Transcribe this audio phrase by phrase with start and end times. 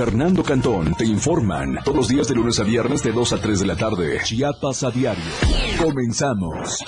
[0.00, 3.58] Fernando Cantón te informan todos los días de lunes a viernes de 2 a 3
[3.58, 4.20] de la tarde.
[4.22, 5.24] Chiapas a diario.
[5.76, 6.78] Comenzamos.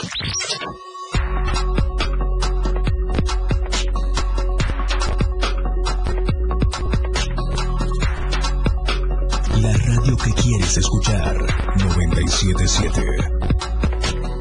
[9.57, 11.37] La radio que quieres escuchar.
[11.79, 13.03] 977.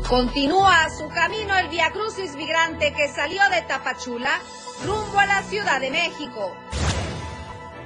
[0.08, 4.40] Continúa su camino el Via Crucis migrante que salió de Tapachula
[4.86, 6.56] rumbo a la Ciudad de México.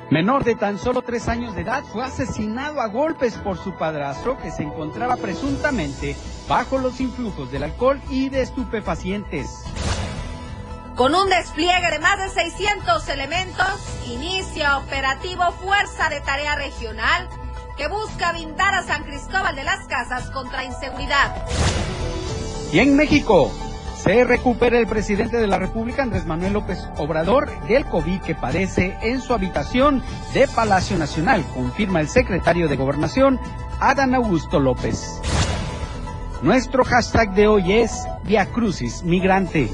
[0.10, 4.38] Menor de tan solo tres años de edad fue asesinado a golpes por su padrastro
[4.38, 6.16] que se encontraba presuntamente
[6.48, 9.64] bajo los influjos del alcohol y de estupefacientes.
[10.96, 13.68] Con un despliegue de más de 600 elementos,
[14.06, 17.28] inicia operativo Fuerza de Tarea Regional
[17.76, 21.36] que busca blindar a San Cristóbal de las Casas contra inseguridad.
[22.72, 23.52] Y en México,
[24.04, 28.98] se recupera el presidente de la República, Andrés Manuel López Obrador, del COVID que padece
[29.02, 30.04] en su habitación
[30.34, 33.40] de Palacio Nacional, confirma el secretario de Gobernación,
[33.80, 35.22] Adán Augusto López.
[36.42, 39.72] Nuestro hashtag de hoy es Via Crucis Migrante.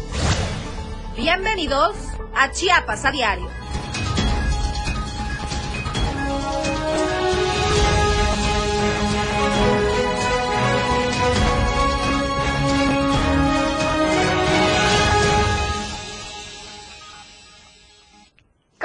[1.16, 1.96] Bienvenidos
[2.36, 3.59] a Chiapas a Diario.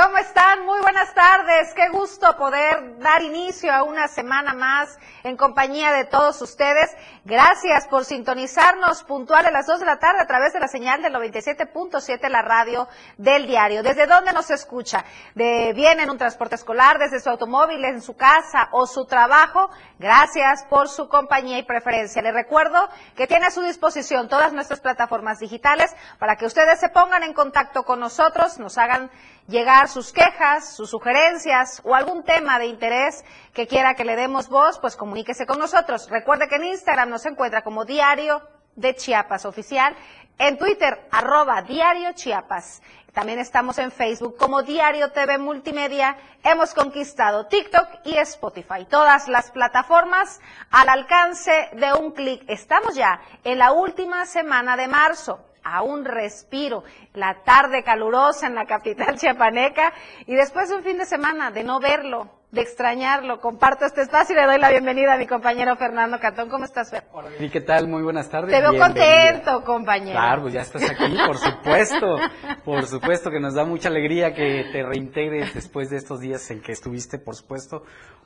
[0.04, 1.72] ¿Cómo Muy buenas tardes.
[1.74, 6.94] Qué gusto poder dar inicio a una semana más en compañía de todos ustedes.
[7.24, 11.00] Gracias por sintonizarnos puntual a las 2 de la tarde a través de la señal
[11.00, 12.86] del 97.7, la radio
[13.16, 13.82] del diario.
[13.82, 15.04] ¿Desde dónde nos escucha?
[15.34, 19.70] De, viene en un transporte escolar, desde su automóvil, en su casa o su trabajo.
[19.98, 22.20] Gracias por su compañía y preferencia.
[22.20, 26.90] Les recuerdo que tiene a su disposición todas nuestras plataformas digitales para que ustedes se
[26.90, 29.10] pongan en contacto con nosotros, nos hagan
[29.48, 34.48] llegar sus quejas, sus sugerencias o algún tema de interés que quiera que le demos
[34.48, 36.08] voz, pues comuníquese con nosotros.
[36.10, 38.42] Recuerde que en Instagram nos encuentra como Diario
[38.76, 39.94] de Chiapas Oficial,
[40.38, 42.82] en Twitter arroba Diario Chiapas.
[43.12, 46.16] También estamos en Facebook como Diario TV Multimedia.
[46.42, 48.84] Hemos conquistado TikTok y Spotify.
[48.90, 50.40] Todas las plataformas
[50.72, 52.42] al alcance de un clic.
[52.48, 58.54] Estamos ya en la última semana de marzo a un respiro, la tarde calurosa en
[58.54, 59.92] la capital chiapaneca
[60.26, 64.34] y después de un fin de semana de no verlo, de extrañarlo, comparto este espacio
[64.34, 66.48] y le doy la bienvenida a mi compañero Fernando Catón.
[66.48, 67.02] ¿Cómo estás, Fer?
[67.12, 67.88] Hola, ¿Y qué tal?
[67.88, 68.52] Muy buenas tardes.
[68.52, 70.12] Te veo contento, compañero.
[70.12, 72.16] Claro, pues ya estás aquí, por supuesto.
[72.64, 76.62] por supuesto que nos da mucha alegría que te reintegres después de estos días en
[76.62, 77.82] que estuviste, por supuesto,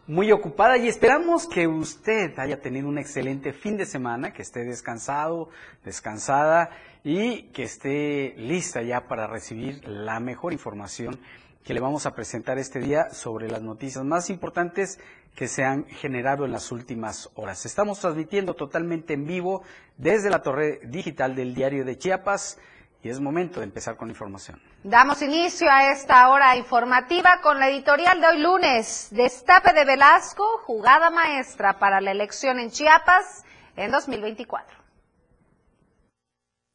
[0.06, 4.64] muy ocupada y esperamos que usted haya tenido un excelente fin de semana, que esté
[4.64, 5.48] descansado,
[5.84, 6.70] descansada
[7.08, 11.18] y que esté lista ya para recibir la mejor información
[11.64, 15.00] que le vamos a presentar este día sobre las noticias más importantes
[15.34, 17.64] que se han generado en las últimas horas.
[17.64, 19.62] Estamos transmitiendo totalmente en vivo
[19.96, 22.58] desde la torre digital del diario de Chiapas
[23.02, 24.60] y es momento de empezar con la información.
[24.84, 29.08] Damos inicio a esta hora informativa con la editorial de hoy lunes.
[29.12, 34.77] Destape de Velasco, jugada maestra para la elección en Chiapas en 2024.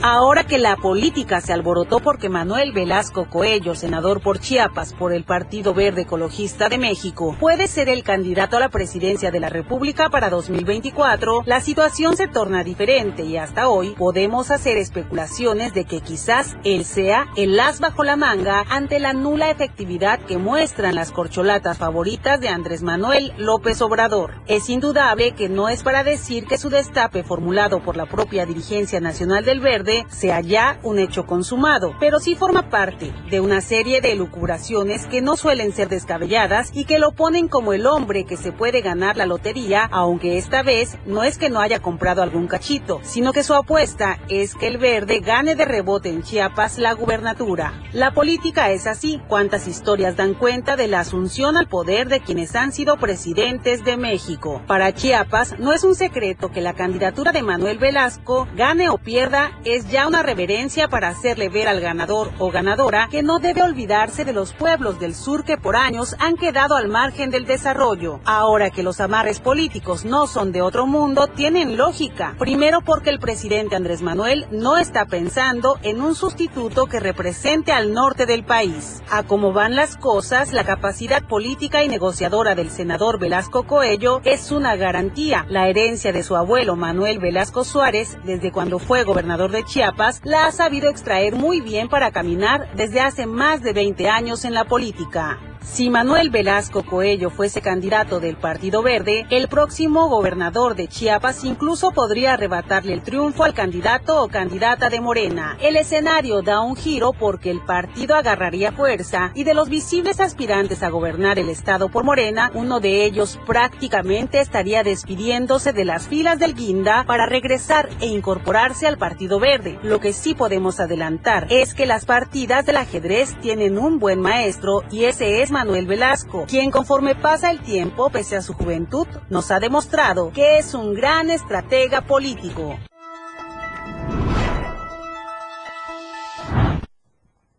[0.00, 5.24] Ahora que la política se alborotó porque Manuel Velasco Coello, senador por Chiapas por el
[5.24, 10.08] Partido Verde Ecologista de México, puede ser el candidato a la presidencia de la República
[10.08, 16.00] para 2024, la situación se torna diferente y hasta hoy podemos hacer especulaciones de que
[16.00, 21.10] quizás él sea el as bajo la manga ante la nula efectividad que muestran las
[21.10, 24.34] corcholatas favoritas de Andrés Manuel López Obrador.
[24.46, 29.00] Es indudable que no es para decir que su destape formulado por la propia dirigencia
[29.00, 34.00] nacional del Verde sea ya un hecho consumado, pero sí forma parte de una serie
[34.00, 38.36] de elucubraciones que no suelen ser descabelladas y que lo ponen como el hombre que
[38.36, 42.46] se puede ganar la lotería, aunque esta vez no es que no haya comprado algún
[42.46, 46.92] cachito, sino que su apuesta es que el verde gane de rebote en Chiapas la
[46.92, 47.72] gubernatura.
[47.92, 52.54] La política es así, cuántas historias dan cuenta de la asunción al poder de quienes
[52.54, 54.62] han sido presidentes de México.
[54.66, 59.52] Para Chiapas no es un secreto que la candidatura de Manuel Velasco gane o pierda
[59.64, 64.24] es ya una reverencia para hacerle ver al ganador o ganadora que no debe olvidarse
[64.24, 68.20] de los pueblos del sur que por años han quedado al margen del desarrollo.
[68.24, 72.34] Ahora que los amarres políticos no son de otro mundo, tienen lógica.
[72.38, 77.92] Primero porque el presidente Andrés Manuel no está pensando en un sustituto que represente al
[77.92, 79.02] norte del país.
[79.10, 84.50] A cómo van las cosas, la capacidad política y negociadora del senador Velasco Coello es
[84.50, 85.46] una garantía.
[85.48, 90.46] La herencia de su abuelo Manuel Velasco Suárez, desde cuando fue gobernador de Chiapas la
[90.46, 94.64] ha sabido extraer muy bien para caminar desde hace más de 20 años en la
[94.64, 95.38] política.
[95.62, 101.90] Si Manuel Velasco Coello fuese candidato del Partido Verde, el próximo gobernador de Chiapas incluso
[101.90, 105.56] podría arrebatarle el triunfo al candidato o candidata de Morena.
[105.60, 110.82] El escenario da un giro porque el partido agarraría fuerza y de los visibles aspirantes
[110.82, 116.38] a gobernar el estado por Morena, uno de ellos prácticamente estaría despidiéndose de las filas
[116.38, 119.78] del Guinda para regresar e incorporarse al Partido Verde.
[119.82, 124.82] Lo que sí podemos adelantar es que las partidas del ajedrez tienen un buen maestro
[124.90, 129.50] y ese es Manuel Velasco, quien conforme pasa el tiempo, pese a su juventud, nos
[129.50, 132.78] ha demostrado que es un gran estratega político.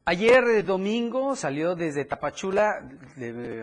[0.10, 2.82] Ayer eh, domingo salió desde Tapachula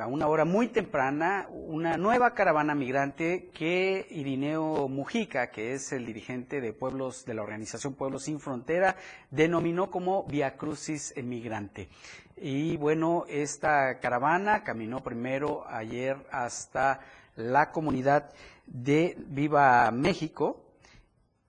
[0.01, 6.07] a una hora muy temprana una nueva caravana migrante que Irineo Mujica, que es el
[6.07, 8.95] dirigente de pueblos de la organización Pueblos sin Frontera,
[9.33, 11.89] denominó como Via Crucis Migrante.
[12.37, 17.01] Y bueno, esta caravana caminó primero ayer hasta
[17.35, 18.31] la comunidad
[18.67, 20.63] de Viva México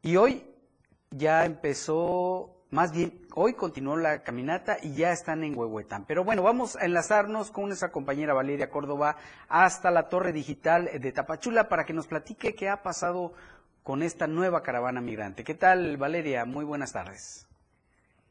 [0.01, 0.45] y hoy
[1.09, 6.05] ya empezó, más bien hoy continuó la caminata y ya están en Huehuetán.
[6.05, 9.17] Pero bueno, vamos a enlazarnos con nuestra compañera Valeria Córdoba
[9.49, 13.33] hasta la torre digital de Tapachula para que nos platique qué ha pasado
[13.83, 15.43] con esta nueva caravana migrante.
[15.43, 16.45] ¿Qué tal, Valeria?
[16.45, 17.46] Muy buenas tardes.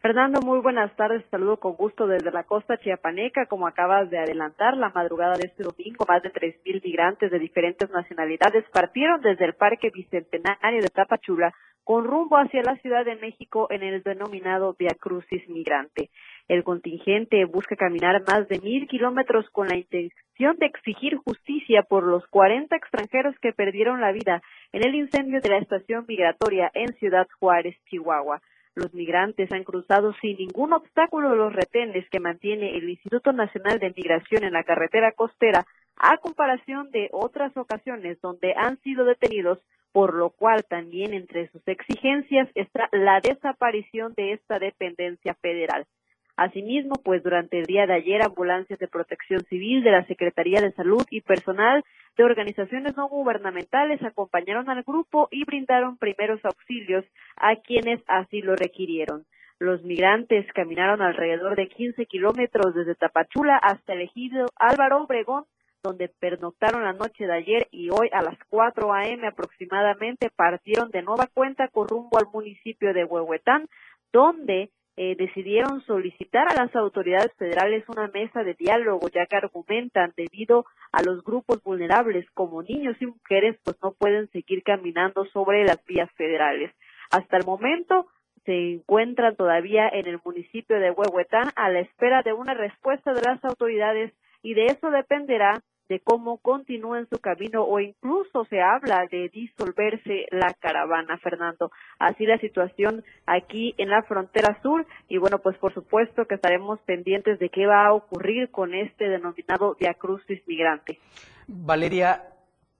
[0.06, 1.24] Fernando, muy buenas tardes.
[1.32, 3.46] Saludo con gusto desde la costa chiapaneca.
[3.46, 7.90] Como acabas de adelantar, la madrugada de este domingo, más de 3.000 migrantes de diferentes
[7.90, 13.66] nacionalidades partieron desde el Parque Bicentenario de Tapachula con rumbo hacia la Ciudad de México
[13.68, 16.10] en el denominado Via Crucis Migrante.
[16.46, 22.04] El contingente busca caminar más de mil kilómetros con la intención de exigir justicia por
[22.04, 26.94] los 40 extranjeros que perdieron la vida en el incendio de la estación migratoria en
[26.94, 28.40] Ciudad Juárez, Chihuahua.
[28.76, 33.94] Los migrantes han cruzado sin ningún obstáculo los retenes que mantiene el Instituto Nacional de
[33.96, 39.58] Migración en la carretera costera, a comparación de otras ocasiones donde han sido detenidos,
[39.92, 45.86] por lo cual también entre sus exigencias está la desaparición de esta dependencia federal.
[46.36, 50.72] Asimismo, pues durante el día de ayer, ambulancias de protección civil de la Secretaría de
[50.72, 51.82] Salud y personal
[52.16, 57.04] de organizaciones no gubernamentales acompañaron al grupo y brindaron primeros auxilios
[57.36, 59.24] a quienes así lo requirieron.
[59.58, 65.44] Los migrantes caminaron alrededor de 15 kilómetros desde Tapachula hasta el ejido Álvaro Obregón,
[65.82, 69.26] donde pernoctaron la noche de ayer y hoy a las 4 a.m.
[69.26, 73.68] aproximadamente partieron de nueva cuenta con rumbo al municipio de Huehuetán,
[74.12, 80.14] donde eh, decidieron solicitar a las autoridades federales una mesa de diálogo, ya que argumentan
[80.16, 85.64] debido a los grupos vulnerables como niños y mujeres, pues no pueden seguir caminando sobre
[85.64, 86.72] las vías federales.
[87.10, 88.06] Hasta el momento
[88.46, 93.22] se encuentran todavía en el municipio de Huehuetán a la espera de una respuesta de
[93.22, 99.06] las autoridades y de eso dependerá de cómo continúen su camino o incluso se habla
[99.10, 101.70] de disolverse la caravana, Fernando.
[101.98, 106.80] Así la situación aquí en la frontera sur y bueno, pues por supuesto que estaremos
[106.80, 110.98] pendientes de qué va a ocurrir con este denominado Via Crucis migrante.
[111.46, 112.24] Valeria,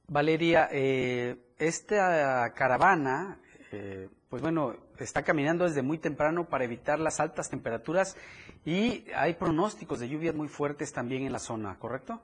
[0.09, 3.39] Valeria, eh, esta caravana,
[3.73, 8.17] eh, pues bueno, está caminando desde muy temprano para evitar las altas temperaturas
[8.65, 12.21] y hay pronósticos de lluvias muy fuertes también en la zona, ¿correcto?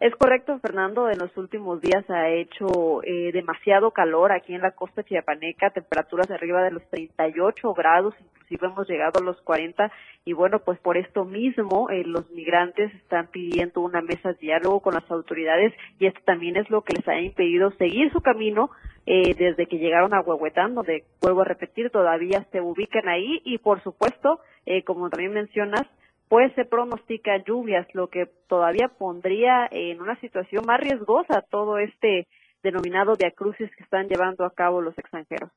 [0.00, 1.10] Es correcto, Fernando.
[1.10, 6.30] En los últimos días ha hecho eh, demasiado calor aquí en la costa chiapaneca, temperaturas
[6.30, 9.90] arriba de los 38 grados, inclusive hemos llegado a los 40.
[10.24, 14.78] Y bueno, pues por esto mismo eh, los migrantes están pidiendo una mesa de diálogo
[14.78, 18.70] con las autoridades y esto también es lo que les ha impedido seguir su camino
[19.04, 23.58] eh, desde que llegaron a Huehuetán, donde vuelvo a repetir, todavía se ubican ahí y
[23.58, 24.38] por supuesto,
[24.84, 25.86] como también mencionas,
[26.28, 32.28] pues se pronostica lluvias, lo que todavía pondría en una situación más riesgosa todo este
[32.62, 35.50] denominado diacrucis que están llevando a cabo los extranjeros.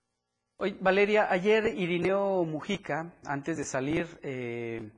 [0.58, 4.92] Oye, Valeria, ayer Irineo Mujica, antes de salir eh,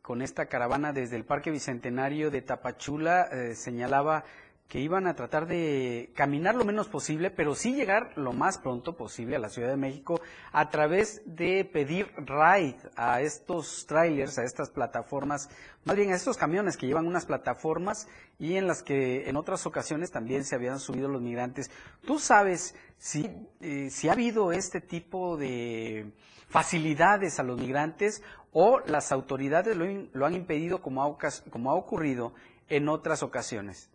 [0.00, 4.24] con esta caravana desde el Parque Bicentenario de Tapachula, eh, señalaba
[4.68, 8.96] que iban a tratar de caminar lo menos posible, pero sí llegar lo más pronto
[8.96, 10.20] posible a la Ciudad de México
[10.52, 15.48] a través de pedir ride a estos trailers, a estas plataformas,
[15.84, 18.08] más bien a estos camiones que llevan unas plataformas
[18.38, 21.70] y en las que en otras ocasiones también se habían subido los migrantes.
[22.04, 26.12] ¿Tú sabes si, eh, si ha habido este tipo de
[26.46, 28.22] facilidades a los migrantes
[28.52, 31.16] o las autoridades lo, lo han impedido como ha,
[31.50, 32.34] como ha ocurrido
[32.68, 33.88] en otras ocasiones?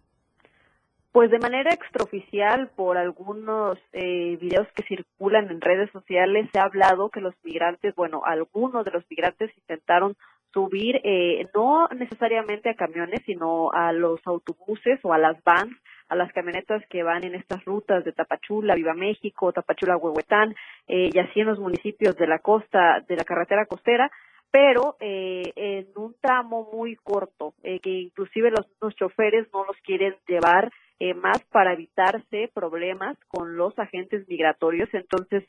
[1.14, 6.64] Pues de manera extraoficial, por algunos eh, videos que circulan en redes sociales, se ha
[6.64, 10.16] hablado que los migrantes, bueno, algunos de los migrantes intentaron
[10.52, 15.78] subir eh, no necesariamente a camiones, sino a los autobuses o a las vans,
[16.10, 20.56] a las camionetas que van en estas rutas de Tapachula, Viva México, Tapachula, Huehuetán,
[20.88, 24.12] eh, y así en los municipios de la costa, de la carretera costera,
[24.50, 29.78] pero eh, en un tramo muy corto, eh, que inclusive los, los choferes no los
[29.84, 34.90] quieren llevar eh, más para evitarse problemas con los agentes migratorios.
[34.94, 35.44] Entonces,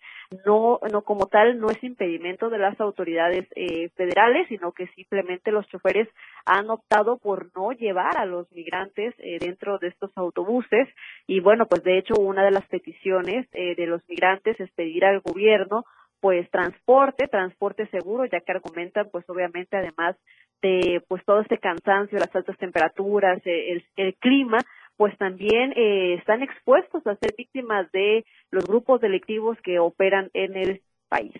[0.44, 5.52] no, no como tal, no es impedimento de las autoridades eh, federales, sino que simplemente
[5.52, 6.08] los choferes
[6.46, 10.88] han optado por no llevar a los migrantes eh, dentro de estos autobuses.
[11.26, 15.04] Y bueno, pues de hecho, una de las peticiones eh, de los migrantes es pedir
[15.04, 15.84] al gobierno
[16.20, 20.16] pues transporte, transporte seguro, ya que argumentan pues obviamente además
[20.62, 24.56] de pues todo este cansancio, las altas temperaturas, el, el clima,
[24.96, 30.56] pues también eh, están expuestos a ser víctimas de los grupos delictivos que operan en
[30.56, 31.34] el país.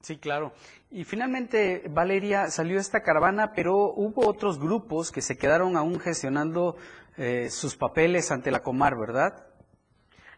[0.00, 0.52] Sí, claro.
[0.90, 6.76] Y finalmente, Valeria, salió esta caravana, pero hubo otros grupos que se quedaron aún gestionando
[7.16, 9.46] eh, sus papeles ante la Comar, ¿verdad?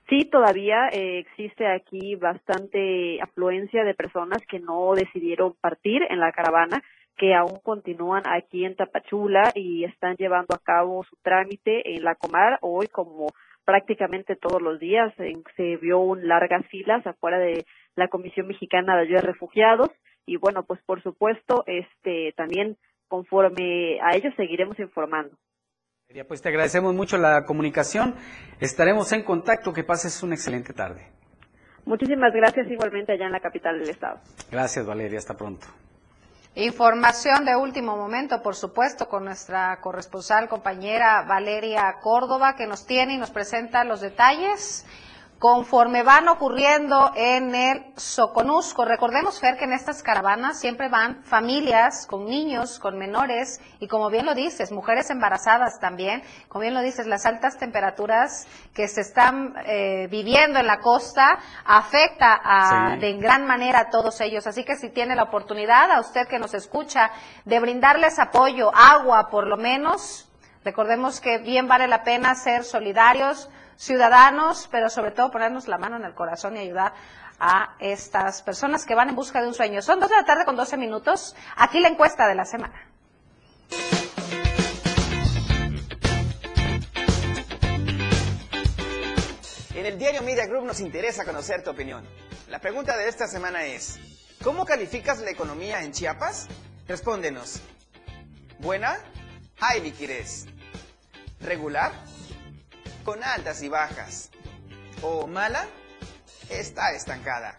[0.09, 6.31] Sí, todavía eh, existe aquí bastante afluencia de personas que no decidieron partir en la
[6.31, 6.81] caravana
[7.17, 12.15] que aún continúan aquí en Tapachula y están llevando a cabo su trámite en la
[12.15, 12.59] Comar.
[12.61, 13.29] Hoy, como
[13.65, 15.13] prácticamente todos los días,
[15.57, 19.91] se vio largas filas afuera de la Comisión Mexicana de Ayuda a Refugiados
[20.27, 22.77] y bueno, pues por supuesto, este también
[23.09, 25.37] conforme a ellos seguiremos informando.
[26.29, 28.15] Pues te agradecemos mucho la comunicación.
[28.61, 29.73] Estaremos en contacto.
[29.73, 31.09] Que pases una excelente tarde.
[31.85, 34.21] Muchísimas gracias igualmente allá en la capital del estado.
[34.51, 35.19] Gracias, Valeria.
[35.19, 35.67] Hasta pronto.
[36.59, 43.13] Información de último momento, por supuesto, con nuestra corresponsal compañera Valeria Córdoba, que nos tiene
[43.13, 44.87] y nos presenta los detalles
[45.39, 48.87] conforme van ocurriendo en el Soconusco.
[48.87, 54.09] Recordemos, Fer, que en estas caravanas siempre van familias con niños, con menores y como
[54.09, 56.23] bien lo dices, mujeres embarazadas también.
[56.49, 61.39] Como bien lo dices, las altas temperaturas que se están eh, viviendo en la costa
[61.67, 63.01] afecta a, sí.
[63.01, 64.47] de gran manera a todos ellos.
[64.47, 67.11] Así que si tiene la oportunidad, a usted que nos escucha,
[67.45, 70.31] de brindarles apoyo, agua por lo menos,
[70.65, 75.97] recordemos que bien vale la pena ser solidarios ciudadanos, pero sobre todo ponernos la mano
[75.97, 76.93] en el corazón y ayudar
[77.39, 79.83] a estas personas que van en busca de un sueño.
[79.83, 81.37] Son dos de la tarde con 12 minutos.
[81.57, 82.75] Aquí la encuesta de la semana.
[89.75, 92.05] En el diario Media Group nos interesa conocer tu opinión.
[92.49, 93.99] La pregunta de esta semana es,
[94.43, 96.49] ¿cómo calificas la economía en Chiapas?
[96.89, 97.61] Respóndenos.
[98.59, 98.97] ¿Buena?
[99.61, 100.47] Hay liquidez.
[101.41, 101.93] ¿Regular?
[103.07, 104.31] Con altas y bajas.
[105.01, 105.67] ¿O mala?
[106.51, 107.57] Está estancada.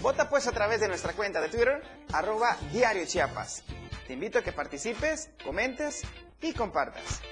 [0.00, 1.82] Vota pues a través de nuestra cuenta de Twitter,
[2.12, 3.64] arroba Diario Chiapas.
[4.06, 6.02] Te invito a que participes, comentes
[6.42, 7.22] y compartas.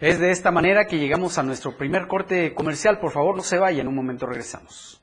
[0.00, 2.98] Es de esta manera que llegamos a nuestro primer corte comercial.
[2.98, 5.00] Por favor, no se vayan, en un momento regresamos.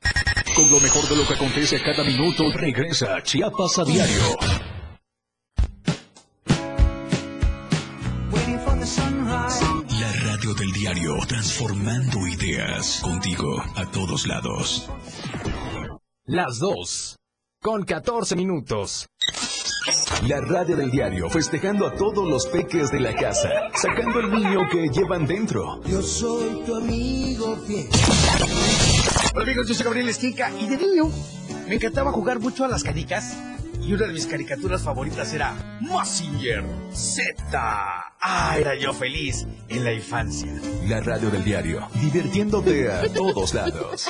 [0.54, 4.73] Con lo mejor de lo que acontece a cada minuto, regresa Chiapas a diario.
[11.26, 14.90] Transformando ideas contigo a todos lados.
[16.26, 17.16] Las dos,
[17.60, 19.06] con 14 minutos.
[20.28, 24.60] La radio del diario, festejando a todos los peques de la casa, sacando el niño
[24.70, 25.82] que llevan dentro.
[25.84, 27.88] Yo soy tu amigo fiel.
[29.34, 31.10] Hola amigos, yo soy Gabriel Esquinca y de niño
[31.68, 33.36] me encantaba jugar mucho a las canicas
[33.86, 37.24] y una de mis caricaturas favoritas era Massinger Z.
[38.20, 40.50] Ah, era yo feliz en la infancia.
[40.88, 44.08] La radio del diario, divirtiéndote a todos lados.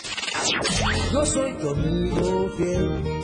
[1.12, 3.23] Yo soy tu amigo fiel.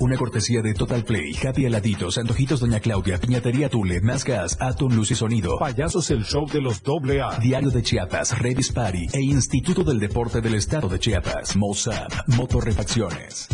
[0.00, 4.94] Una cortesía de Total Play, Happy Heladitos, Antojitos Doña Claudia, Piñatería Tule, Más Gas, Atom
[4.94, 5.58] Luz y Sonido.
[5.58, 7.38] Payasos el show de los doble A.
[7.38, 11.54] Diario de Chiapas, Revis Party e Instituto del Deporte del Estado de Chiapas.
[11.54, 13.48] Mossad, Motorrefacciones.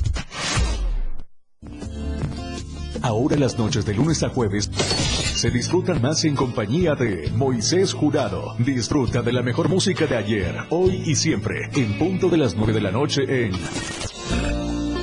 [3.02, 8.54] Ahora las noches de lunes a jueves se disfrutan más en compañía de Moisés Jurado.
[8.60, 12.72] Disfruta de la mejor música de ayer, hoy y siempre, en punto de las 9
[12.72, 13.52] de la noche en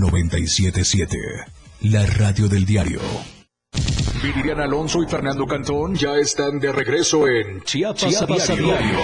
[0.00, 1.16] 97.7.
[1.82, 3.00] La Radio del Diario.
[4.22, 8.78] Viridiana Alonso y Fernando Cantón ya están de regreso en Chiapas, Chiapas a a diario.
[8.78, 8.98] diario.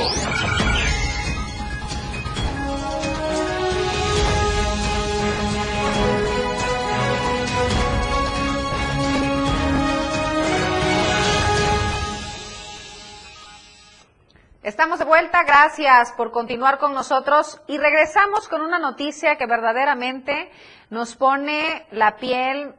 [14.62, 20.52] Estamos de vuelta, gracias por continuar con nosotros y regresamos con una noticia que verdaderamente
[20.92, 22.74] nos pone la piel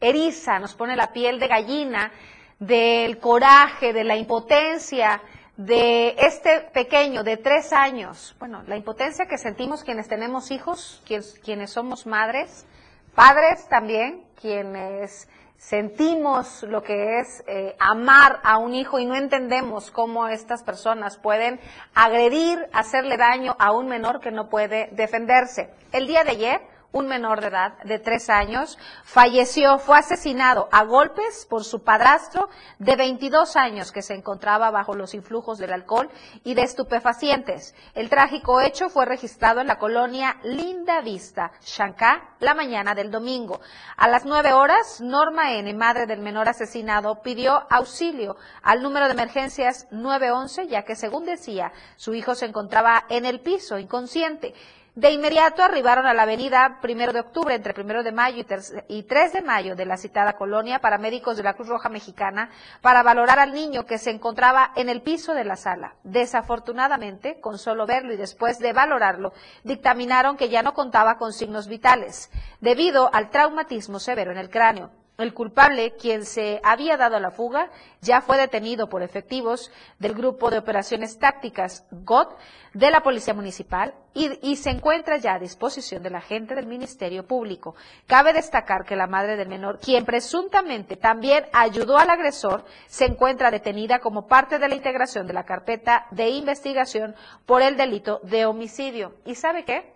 [0.00, 2.10] eriza, nos pone la piel de gallina
[2.58, 5.22] del coraje, de la impotencia
[5.56, 8.34] de este pequeño de tres años.
[8.40, 12.66] Bueno, la impotencia que sentimos quienes tenemos hijos, quienes, quienes somos madres,
[13.14, 19.92] padres también, quienes sentimos lo que es eh, amar a un hijo y no entendemos
[19.92, 21.60] cómo estas personas pueden
[21.94, 25.70] agredir, hacerle daño a un menor que no puede defenderse.
[25.92, 30.84] El día de ayer, un menor de edad de tres años falleció, fue asesinado a
[30.84, 32.48] golpes por su padrastro
[32.78, 36.08] de 22 años que se encontraba bajo los influjos del alcohol
[36.44, 37.74] y de estupefacientes.
[37.94, 43.60] El trágico hecho fue registrado en la colonia Linda Vista, Shankar, la mañana del domingo.
[43.96, 49.14] A las nueve horas, Norma N., madre del menor asesinado, pidió auxilio al número de
[49.14, 54.54] emergencias 911, ya que según decía, su hijo se encontraba en el piso, inconsciente.
[54.94, 58.44] De inmediato arribaron a la avenida Primero de Octubre, entre Primero de Mayo
[58.88, 62.50] y, y 3 de Mayo de la citada colonia, paramédicos de la Cruz Roja Mexicana,
[62.80, 65.96] para valorar al niño que se encontraba en el piso de la sala.
[66.04, 69.32] Desafortunadamente, con solo verlo y después de valorarlo,
[69.64, 72.30] dictaminaron que ya no contaba con signos vitales,
[72.60, 74.92] debido al traumatismo severo en el cráneo.
[75.16, 80.12] El culpable, quien se había dado a la fuga, ya fue detenido por efectivos del
[80.12, 82.36] Grupo de Operaciones Tácticas GOT
[82.72, 87.76] de la Policía Municipal y, se encuentra ya a disposición del agente del Ministerio Público.
[88.08, 93.52] Cabe destacar que la madre del menor, quien presuntamente también ayudó al agresor, se encuentra
[93.52, 97.14] detenida como parte de la integración de la carpeta de investigación
[97.46, 99.14] por el delito de homicidio.
[99.24, 99.93] ¿Y sabe qué?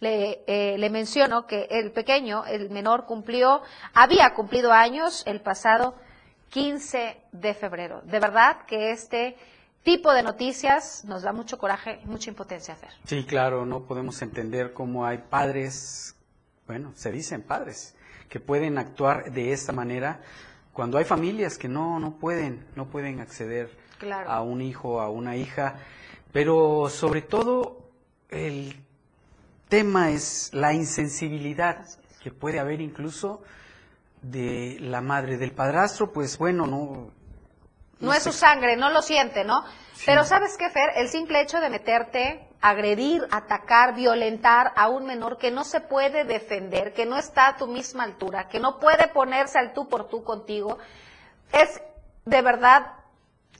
[0.00, 3.62] Le, eh, le menciono que el pequeño, el menor, cumplió,
[3.94, 5.94] había cumplido años el pasado
[6.50, 8.02] 15 de febrero.
[8.04, 9.36] De verdad que este
[9.82, 12.90] tipo de noticias nos da mucho coraje y mucha impotencia hacer.
[13.04, 16.16] Sí, claro, no podemos entender cómo hay padres,
[16.66, 17.94] bueno, se dicen padres,
[18.28, 20.20] que pueden actuar de esta manera
[20.72, 24.28] cuando hay familias que no, no pueden, no pueden acceder Claro.
[24.30, 25.76] a un hijo, a una hija,
[26.32, 27.88] pero sobre todo
[28.28, 28.76] el
[29.68, 31.84] tema es la insensibilidad
[32.22, 33.42] que puede haber incluso
[34.22, 37.10] de la madre del padrastro, pues bueno, no,
[38.00, 39.64] No es su sangre, no lo siente, ¿no?
[40.04, 40.90] Pero ¿sabes qué, Fer?
[40.96, 46.24] El simple hecho de meterte, agredir, atacar, violentar a un menor que no se puede
[46.24, 50.08] defender, que no está a tu misma altura, que no puede ponerse al tú por
[50.08, 50.78] tú contigo,
[51.52, 51.80] es
[52.24, 52.92] de verdad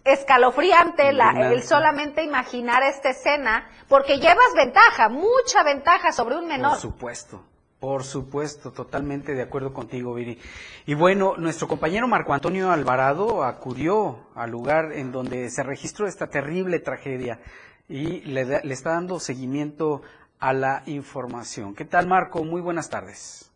[0.06, 6.70] escalofriante la- el solamente imaginar esta escena, porque llevas ventaja, mucha ventaja sobre un menor.
[6.72, 7.44] Por supuesto,
[7.80, 10.38] por supuesto, totalmente de acuerdo contigo, Viri.
[10.86, 16.28] Y bueno, nuestro compañero Marco Antonio Alvarado acudió al lugar en donde se registró esta
[16.28, 17.40] terrible tragedia
[17.88, 20.02] y le, da- le está dando seguimiento
[20.38, 21.74] a la información.
[21.74, 22.44] ¿Qué tal, Marco?
[22.44, 23.50] Muy buenas tardes.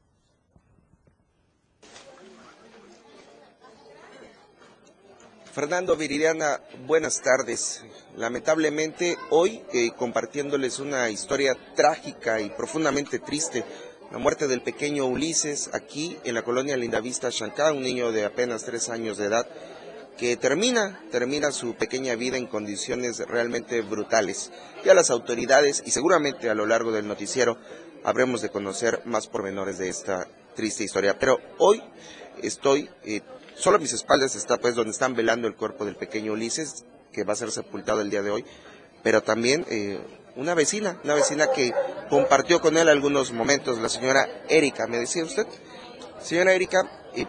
[5.52, 7.82] Fernando Viridiana, buenas tardes.
[8.16, 13.64] Lamentablemente hoy eh, compartiéndoles una historia trágica y profundamente triste
[14.12, 18.64] La muerte del pequeño Ulises aquí en la colonia Lindavista Chancá, un niño de apenas
[18.64, 19.46] tres años de edad,
[20.16, 24.52] que termina, termina su pequeña vida en condiciones realmente brutales.
[24.84, 27.58] Ya las autoridades y seguramente a lo largo del noticiero
[28.04, 31.18] habremos de conocer más pormenores de esta triste historia.
[31.18, 31.82] Pero hoy
[32.42, 33.20] estoy, eh,
[33.60, 37.24] solo a mis espaldas está pues donde están velando el cuerpo del pequeño Ulises, que
[37.24, 38.44] va a ser sepultado el día de hoy,
[39.02, 40.00] pero también eh,
[40.36, 41.72] una vecina, una vecina que
[42.08, 45.46] compartió con él algunos momentos, la señora Erika, ¿me decía usted?
[46.22, 47.26] Señora Erika, eh,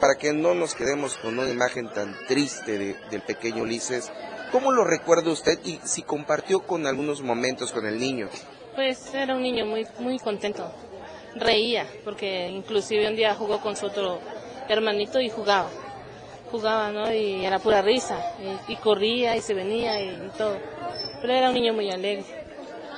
[0.00, 4.10] para que no nos quedemos con una imagen tan triste de- del pequeño Ulises,
[4.50, 8.28] ¿cómo lo recuerda usted y si compartió con algunos momentos con el niño?
[8.74, 10.70] Pues era un niño muy, muy contento.
[11.34, 14.20] Reía, porque inclusive un día jugó con su otro
[14.68, 15.68] hermanito y jugaba.
[16.50, 17.12] Jugaba, ¿no?
[17.12, 18.18] Y era pura risa.
[18.68, 20.58] Y, y corría y se venía y, y todo.
[21.20, 22.24] Pero era un niño muy alegre.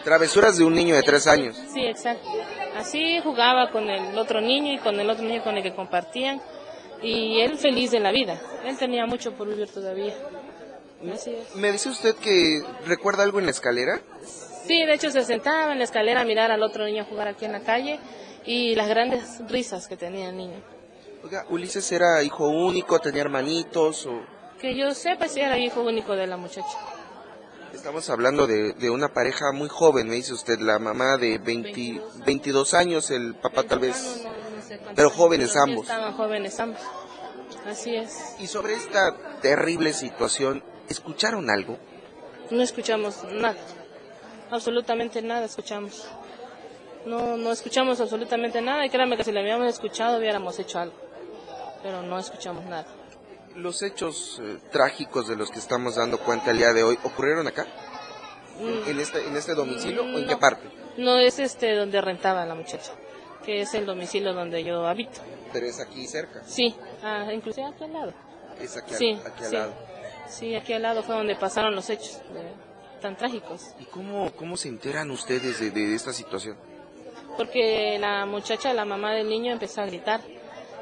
[0.03, 1.57] Travesuras de un niño de tres años.
[1.73, 2.29] Sí, exacto.
[2.77, 6.41] Así jugaba con el otro niño y con el otro niño con el que compartían.
[7.03, 8.41] Y él feliz de la vida.
[8.65, 10.15] Él tenía mucho por vivir todavía.
[11.13, 11.55] Así es.
[11.55, 14.01] ¿Me dice usted que recuerda algo en la escalera?
[14.67, 17.45] Sí, de hecho se sentaba en la escalera a mirar al otro niño jugar aquí
[17.45, 17.99] en la calle
[18.47, 20.57] y las grandes risas que tenía el niño.
[21.25, 24.21] Oiga, Ulises era hijo único, tenía hermanitos o...
[24.61, 26.79] Que yo sepa si era hijo único de la muchacha.
[27.73, 32.03] Estamos hablando de, de una pareja muy joven, me dice usted, la mamá de 20
[32.27, 34.23] 22 años, el papá tal vez...
[34.95, 35.85] Pero jóvenes Pero ambos.
[35.85, 36.83] Estaban jóvenes ambos.
[37.67, 38.37] Así es.
[38.39, 41.79] Y sobre esta terrible situación, ¿escucharon algo?
[42.51, 43.57] No escuchamos nada.
[44.51, 46.07] Absolutamente nada escuchamos.
[47.07, 51.04] No, no escuchamos absolutamente nada y créanme que si lo habíamos escuchado hubiéramos hecho algo.
[51.85, 52.87] Pero no escuchamos nada.
[53.55, 57.47] Los hechos eh, trágicos de los que estamos dando cuenta el día de hoy, ¿ocurrieron
[57.47, 57.65] acá?
[58.59, 58.89] Mm.
[58.91, 60.27] ¿En este, en este domicilio o en No.
[60.29, 60.69] qué parte?
[60.97, 62.93] No es este donde rentaba la muchacha,
[63.45, 65.21] que es el domicilio donde yo habito.
[65.53, 66.43] Pero es aquí cerca.
[66.47, 68.13] Sí, ah, inclusive aquí al lado.
[68.61, 69.55] Es aquí, al- Sí, aquí al sí.
[69.57, 69.75] lado.
[70.29, 73.75] Sí, aquí al lado fue donde pasaron los hechos de- tan trágicos.
[73.79, 76.57] ¿Y cómo, cómo se enteran ustedes de, de esta situación?
[77.37, 80.21] Porque la muchacha, la mamá del niño, empezó a gritar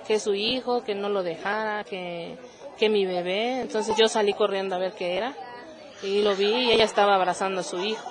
[0.06, 2.36] que su hijo, que no lo dejara, que,
[2.78, 3.60] que mi bebé.
[3.60, 5.34] Entonces yo salí corriendo a ver qué era
[6.02, 8.10] y lo vi y ella estaba abrazando a su hijo.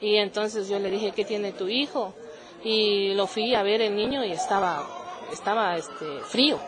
[0.00, 2.14] Y entonces yo le dije, ¿qué tiene tu hijo?
[2.62, 4.86] Y lo fui a ver el niño y estaba,
[5.32, 6.58] estaba este, frío,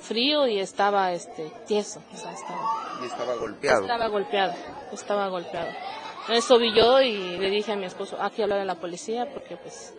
[0.00, 2.02] frío y estaba este, tieso.
[2.12, 3.82] o sea, estaba- Y estaba golpeado.
[3.82, 4.52] estaba golpeado,
[4.92, 5.68] estaba golpeado.
[6.28, 9.28] Eso vi yo y le dije a mi esposo, hay que hablar a la policía
[9.32, 9.92] porque pues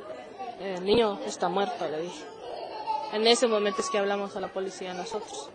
[0.62, 2.24] el niño está muerto, le dije.
[3.14, 5.50] En ese momento es que hablamos a la policía nosotros.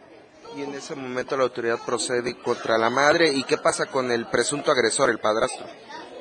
[0.56, 3.32] Y en ese momento la autoridad procede contra la madre.
[3.32, 5.66] ¿Y qué pasa con el presunto agresor, el padrastro?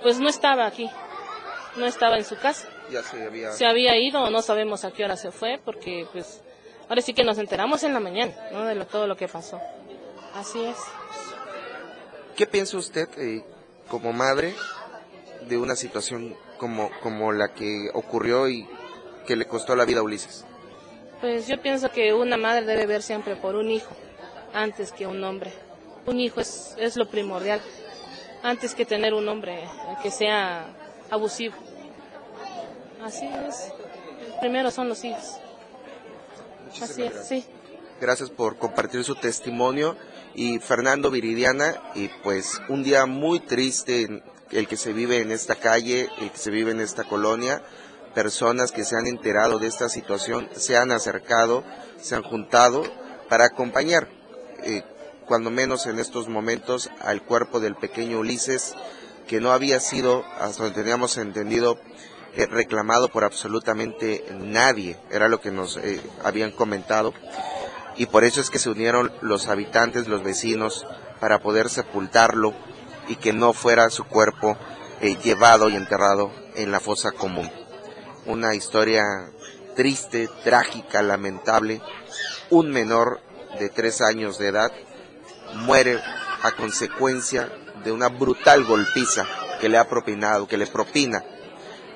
[0.02, 0.90] Pues no estaba aquí,
[1.78, 2.68] no estaba en su casa.
[2.92, 3.52] Ya se había...
[3.54, 6.42] Se había ido o no sabemos a qué hora se fue porque pues
[6.90, 8.66] ahora sí que nos enteramos en la mañana, ¿no?
[8.66, 9.62] De lo- todo lo que pasó.
[10.36, 10.78] Así es.
[12.36, 13.44] ¿Qué piensa usted eh,
[13.88, 14.54] como madre
[15.48, 18.68] de una situación como, como la que ocurrió y
[19.26, 20.46] que le costó la vida a Ulises?
[21.22, 23.96] Pues yo pienso que una madre debe ver siempre por un hijo
[24.54, 25.52] antes que un hombre.
[26.06, 27.60] Un hijo es, es lo primordial,
[28.44, 29.68] antes que tener un hombre
[30.02, 30.68] que sea
[31.10, 31.56] abusivo.
[33.04, 33.74] Así es.
[34.40, 35.38] Primero son los hijos.
[36.82, 37.46] Así es, sí.
[38.00, 39.96] Gracias por compartir su testimonio.
[40.36, 45.56] Y Fernando Viridiana, y pues un día muy triste el que se vive en esta
[45.56, 47.64] calle, el que se vive en esta colonia.
[48.18, 51.64] Personas que se han enterado de esta situación se han acercado,
[52.02, 52.82] se han juntado
[53.30, 54.08] para acompañar,
[54.64, 54.82] eh,
[55.28, 58.74] cuando menos en estos momentos, al cuerpo del pequeño Ulises,
[59.28, 61.80] que no había sido, hasta donde teníamos entendido,
[62.36, 67.14] eh, reclamado por absolutamente nadie, era lo que nos eh, habían comentado,
[67.98, 70.88] y por eso es que se unieron los habitantes, los vecinos,
[71.20, 72.56] para poder sepultarlo
[73.08, 74.58] y que no fuera su cuerpo
[75.24, 77.48] llevado y enterrado en la fosa común.
[78.28, 79.04] Una historia
[79.76, 81.82] triste, trágica, lamentable.
[82.50, 83.22] Un menor
[83.58, 84.72] de tres años de edad
[85.56, 86.00] muere
[86.42, 87.50] a consecuencia
[87.86, 89.26] de una brutal golpiza
[89.62, 91.24] que le ha propinado, que le propina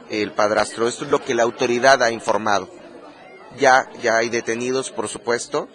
[0.10, 0.88] el padrastro.
[0.88, 2.70] Esto es lo que la autoridad ha informado.
[3.58, 5.67] Ya, ya hay detenidos, por supuesto,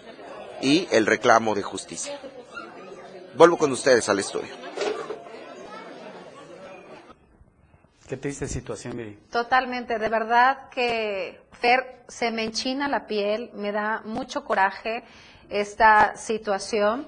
[0.61, 2.19] y el reclamo de justicia.
[3.35, 4.66] Vuelvo con ustedes al estudio.
[8.07, 9.19] Qué triste situación, Viri.
[9.29, 15.03] Totalmente, de verdad que Fer se me enchina la piel, me da mucho coraje
[15.49, 17.05] esta situación,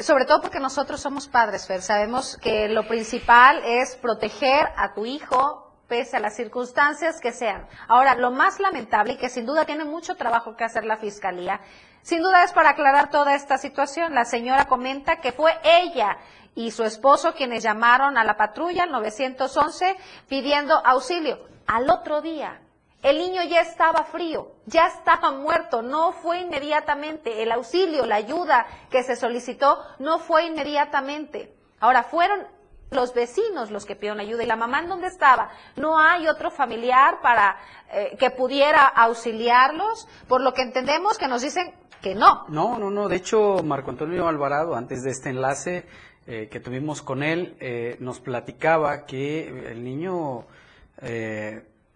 [0.00, 5.04] sobre todo porque nosotros somos padres, Fer, sabemos que lo principal es proteger a tu
[5.04, 7.66] hijo, pese a las circunstancias que sean.
[7.88, 11.60] Ahora, lo más lamentable y que sin duda tiene mucho trabajo que hacer la Fiscalía,
[12.02, 14.14] sin duda es para aclarar toda esta situación.
[14.14, 16.18] La señora comenta que fue ella
[16.54, 19.96] y su esposo quienes llamaron a la patrulla al 911
[20.28, 21.38] pidiendo auxilio.
[21.66, 22.60] Al otro día,
[23.02, 27.42] el niño ya estaba frío, ya estaba muerto, no fue inmediatamente.
[27.42, 31.54] El auxilio, la ayuda que se solicitó, no fue inmediatamente.
[31.78, 32.46] Ahora, fueron
[32.90, 34.42] los vecinos los que pidieron ayuda.
[34.42, 35.50] ¿Y la mamá en dónde estaba?
[35.76, 37.56] No hay otro familiar para
[37.92, 42.46] eh, que pudiera auxiliarlos, por lo que entendemos que nos dicen que no.
[42.48, 43.08] No, no, no.
[43.08, 45.86] De hecho, Marco Antonio Alvarado, antes de este enlace
[46.26, 50.46] eh, que tuvimos con él, eh, nos platicaba que el niño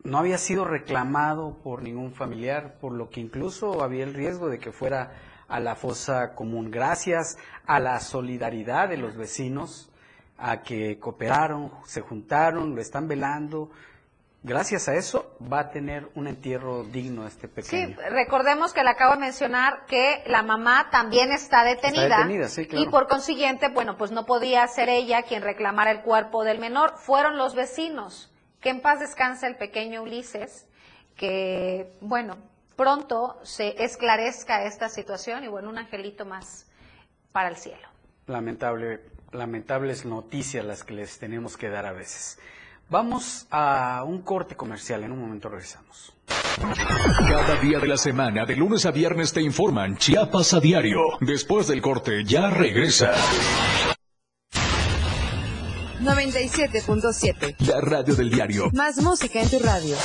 [0.05, 4.61] no había sido reclamado por ningún familiar, por lo que incluso había el riesgo de
[4.61, 5.13] que fuera
[5.49, 6.71] a la fosa común.
[6.71, 9.92] Gracias a la solidaridad de los vecinos,
[10.43, 13.71] a que cooperaron, se juntaron, lo están velando.
[14.43, 17.95] Gracias a eso va a tener un entierro digno este pequeño.
[17.95, 22.03] Sí, recordemos que le acabo de mencionar que la mamá también está detenida.
[22.03, 22.85] Está detenida sí, claro.
[22.85, 26.95] Y por consiguiente, bueno, pues no podía ser ella quien reclamara el cuerpo del menor,
[26.97, 28.33] fueron los vecinos.
[28.61, 30.67] Que en paz descanse el pequeño Ulises,
[31.15, 32.37] que, bueno,
[32.75, 36.67] pronto se esclarezca esta situación y, bueno, un angelito más
[37.31, 37.89] para el cielo.
[38.27, 42.39] Lamentable lamentables noticias las que les tenemos que dar a veces.
[42.89, 46.13] Vamos a un corte comercial, en un momento regresamos.
[46.27, 50.99] Cada día de la semana, de lunes a viernes, te informan Chiapas a diario.
[51.21, 53.13] Después del corte, ya regresa.
[56.03, 57.55] 97.7.
[57.61, 58.69] La radio del diario.
[58.73, 59.97] Más música en tu radio.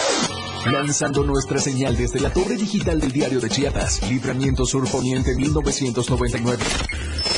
[0.72, 4.08] Lanzando nuestra señal desde la torre digital del diario de Chiapas.
[4.10, 6.64] Libramiento Sur Poniente 1999.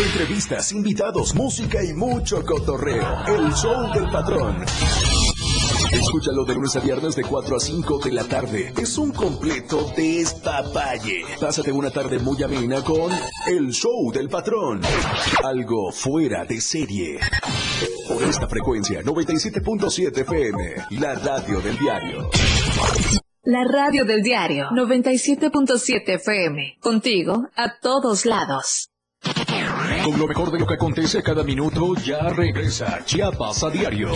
[0.00, 3.22] Entrevistas, invitados, música y mucho cotorreo.
[3.26, 4.64] El show del patrón.
[5.92, 8.72] Escúchalo de lunes a viernes de 4 a 5 de la tarde.
[8.78, 11.22] Es un completo despapalle.
[11.38, 13.12] Pásate una tarde muy amena con
[13.46, 14.80] El Show del Patrón.
[15.44, 17.18] Algo fuera de serie.
[18.08, 22.30] Por esta frecuencia, 97.7 FM, la radio del diario.
[23.42, 26.78] La radio del diario 97.7 FM.
[26.80, 28.89] Contigo a todos lados.
[30.04, 34.12] Con lo mejor de lo que acontece cada minuto, ya regresa Chiapas a diario.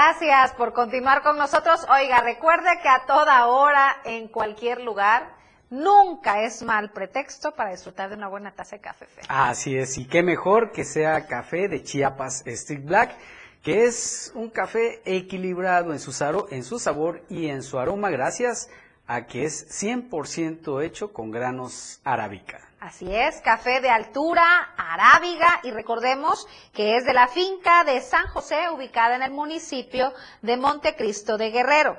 [0.00, 1.84] Gracias por continuar con nosotros.
[1.90, 5.34] Oiga, recuerde que a toda hora, en cualquier lugar,
[5.70, 9.06] nunca es mal pretexto para disfrutar de una buena taza de café.
[9.06, 9.22] Fe.
[9.28, 13.16] Así es, y qué mejor que sea café de Chiapas Street Black,
[13.64, 16.12] que es un café equilibrado en su,
[16.52, 18.70] en su sabor y en su aroma gracias
[19.08, 22.67] a que es 100% hecho con granos arábica.
[22.80, 28.28] Así es, café de altura, arábiga y recordemos que es de la finca de San
[28.28, 30.12] José ubicada en el municipio
[30.42, 31.98] de Montecristo de Guerrero.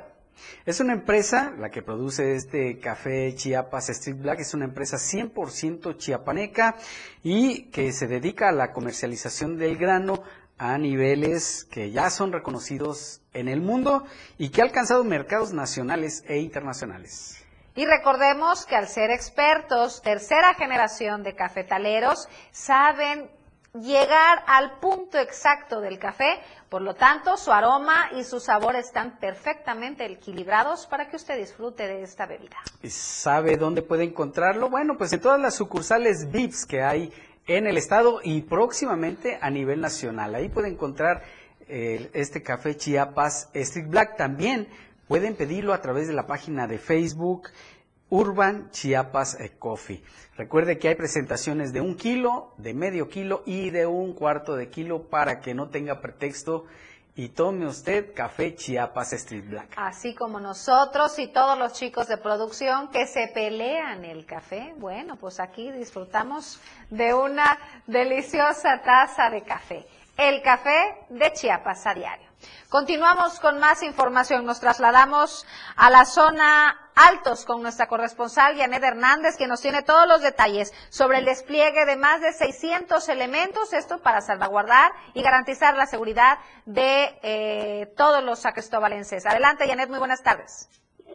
[0.66, 5.98] Es una empresa, la que produce este café Chiapas Street Black, es una empresa 100%
[5.98, 6.78] chiapaneca
[7.24, 10.24] y que se dedica a la comercialización del grano
[10.58, 14.06] a niveles que ya son reconocidos en el mundo
[14.38, 17.44] y que ha alcanzado mercados nacionales e internacionales.
[17.80, 23.32] Y recordemos que al ser expertos, tercera generación de cafetaleros, saben
[23.74, 29.18] llegar al punto exacto del café, por lo tanto su aroma y su sabor están
[29.18, 32.58] perfectamente equilibrados para que usted disfrute de esta bebida.
[32.84, 34.70] ¿Y sabe dónde puede encontrarlo?
[34.70, 37.14] Bueno, pues en todas las sucursales VIPs que hay
[37.48, 40.36] en el estado y próximamente a nivel nacional.
[40.36, 41.24] Ahí puede encontrar
[41.70, 44.18] eh, este café Chiapas Street Black.
[44.18, 44.68] También
[45.10, 47.50] pueden pedirlo a través de la página de Facebook
[48.10, 50.04] Urban Chiapas Coffee.
[50.38, 54.70] Recuerde que hay presentaciones de un kilo, de medio kilo y de un cuarto de
[54.70, 56.66] kilo para que no tenga pretexto
[57.16, 59.74] y tome usted café Chiapas Street Black.
[59.78, 65.16] Así como nosotros y todos los chicos de producción que se pelean el café, bueno,
[65.16, 69.88] pues aquí disfrutamos de una deliciosa taza de café.
[70.16, 72.29] El café de Chiapas a diario.
[72.70, 74.46] Continuamos con más información.
[74.46, 80.06] Nos trasladamos a la zona Altos con nuestra corresponsal Janet Hernández, que nos tiene todos
[80.06, 85.78] los detalles sobre el despliegue de más de 600 elementos, esto para salvaguardar y garantizar
[85.78, 89.26] la seguridad de eh, todos los sacristobalenses.
[89.26, 90.70] Adelante, Janet, muy buenas tardes.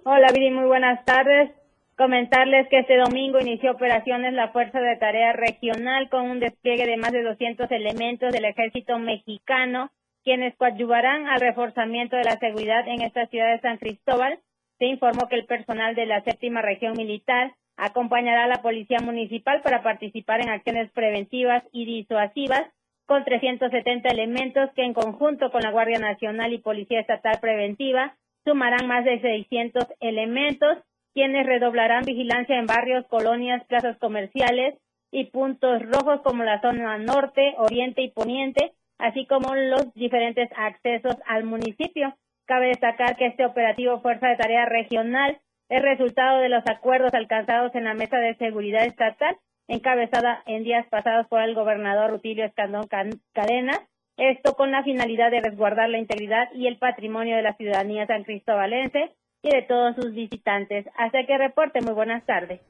[0.05, 1.51] Hola, Viri, muy buenas tardes.
[1.97, 6.97] Comentarles que este domingo inició operaciones la Fuerza de Tarea Regional con un despliegue de
[6.97, 9.91] más de 200 elementos del Ejército Mexicano
[10.25, 14.41] quienes coadyuvarán al reforzamiento de la seguridad en esta ciudad de San Cristóbal.
[14.79, 19.61] Se informó que el personal de la séptima región militar acompañará a la Policía Municipal
[19.63, 22.63] para participar en acciones preventivas y disuasivas
[23.07, 28.87] con 370 elementos que en conjunto con la Guardia Nacional y Policía Estatal Preventiva sumarán
[28.87, 30.79] más de 600 elementos,
[31.13, 34.75] quienes redoblarán vigilancia en barrios, colonias, plazas comerciales
[35.11, 41.17] y puntos rojos como la zona norte, oriente y poniente, así como los diferentes accesos
[41.27, 42.15] al municipio.
[42.47, 47.75] Cabe destacar que este operativo Fuerza de Tarea Regional es resultado de los acuerdos alcanzados
[47.75, 52.87] en la Mesa de Seguridad Estatal, encabezada en días pasados por el gobernador Rutilio Escandón
[53.33, 53.81] Cadena,
[54.17, 58.25] esto con la finalidad de resguardar la integridad y el patrimonio de la ciudadanía san
[58.25, 60.87] cristobalense y de todos sus visitantes.
[60.97, 62.61] Hasta que reporte, muy buenas tardes.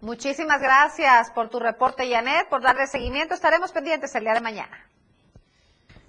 [0.00, 3.34] Muchísimas gracias por tu reporte, Janet, por darle seguimiento.
[3.34, 4.78] Estaremos pendientes el día de mañana.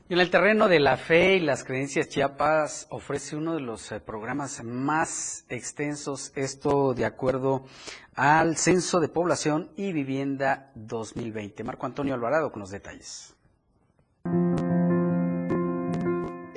[0.09, 3.99] En el terreno de la fe y las creencias, Chiapas ofrece uno de los eh,
[3.99, 7.65] programas más extensos, esto de acuerdo
[8.15, 11.61] al Censo de Población y Vivienda 2020.
[11.65, 13.35] Marco Antonio Alvarado con los detalles.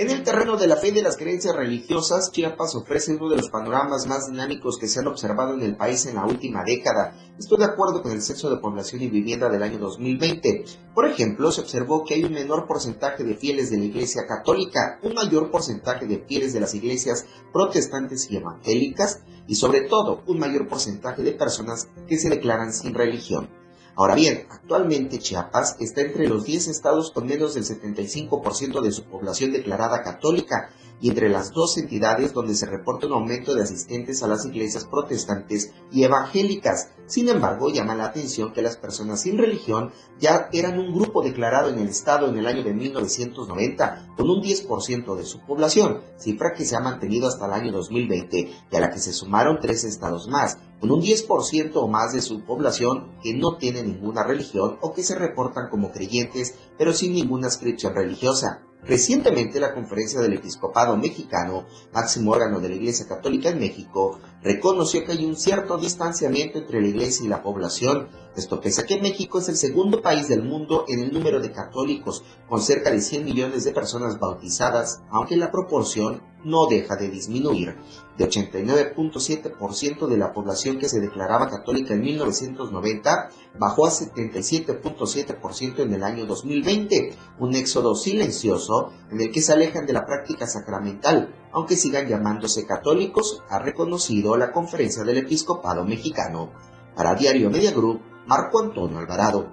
[0.01, 3.37] En el terreno de la fe y de las creencias religiosas, Chiapas ofrece uno de
[3.37, 7.15] los panoramas más dinámicos que se han observado en el país en la última década.
[7.39, 10.65] Estoy de acuerdo con el Censo de Población y Vivienda del año 2020.
[10.95, 14.99] Por ejemplo, se observó que hay un menor porcentaje de fieles de la Iglesia Católica,
[15.03, 20.39] un mayor porcentaje de fieles de las iglesias protestantes y evangélicas, y sobre todo un
[20.39, 23.60] mayor porcentaje de personas que se declaran sin religión.
[24.01, 29.05] Ahora bien, actualmente Chiapas está entre los 10 estados con menos del 75% de su
[29.05, 34.23] población declarada católica y entre las dos entidades donde se reporta un aumento de asistentes
[34.23, 36.91] a las iglesias protestantes y evangélicas.
[37.07, 41.71] Sin embargo, llama la atención que las personas sin religión ya eran un grupo declarado
[41.71, 46.53] en el Estado en el año de 1990, con un 10% de su población, cifra
[46.53, 49.85] que se ha mantenido hasta el año 2020 y a la que se sumaron tres
[49.85, 54.79] estados más, con un 10% o más de su población que no tiene ninguna religión
[54.81, 58.63] o que se reportan como creyentes pero sin ninguna inscripción religiosa.
[58.87, 65.05] Recientemente la Conferencia del Episcopado Mexicano, máximo órgano de la Iglesia Católica en México, reconoció
[65.05, 69.01] que hay un cierto distanciamiento entre la Iglesia y la población, esto pese a que
[69.01, 73.01] México es el segundo país del mundo en el número de católicos, con cerca de
[73.01, 77.77] 100 millones de personas bautizadas, aunque la proporción no deja de disminuir.
[78.17, 85.95] De 89.7% de la población que se declaraba católica en 1990, bajó a 77.7% en
[85.95, 91.35] el año 2020, un éxodo silencioso en el que se alejan de la práctica sacramental,
[91.53, 96.53] aunque sigan llamándose católicos, ha reconocido la Conferencia del Episcopado Mexicano.
[96.95, 99.49] Para Diario Media Group, Marco Antonio Alvarado.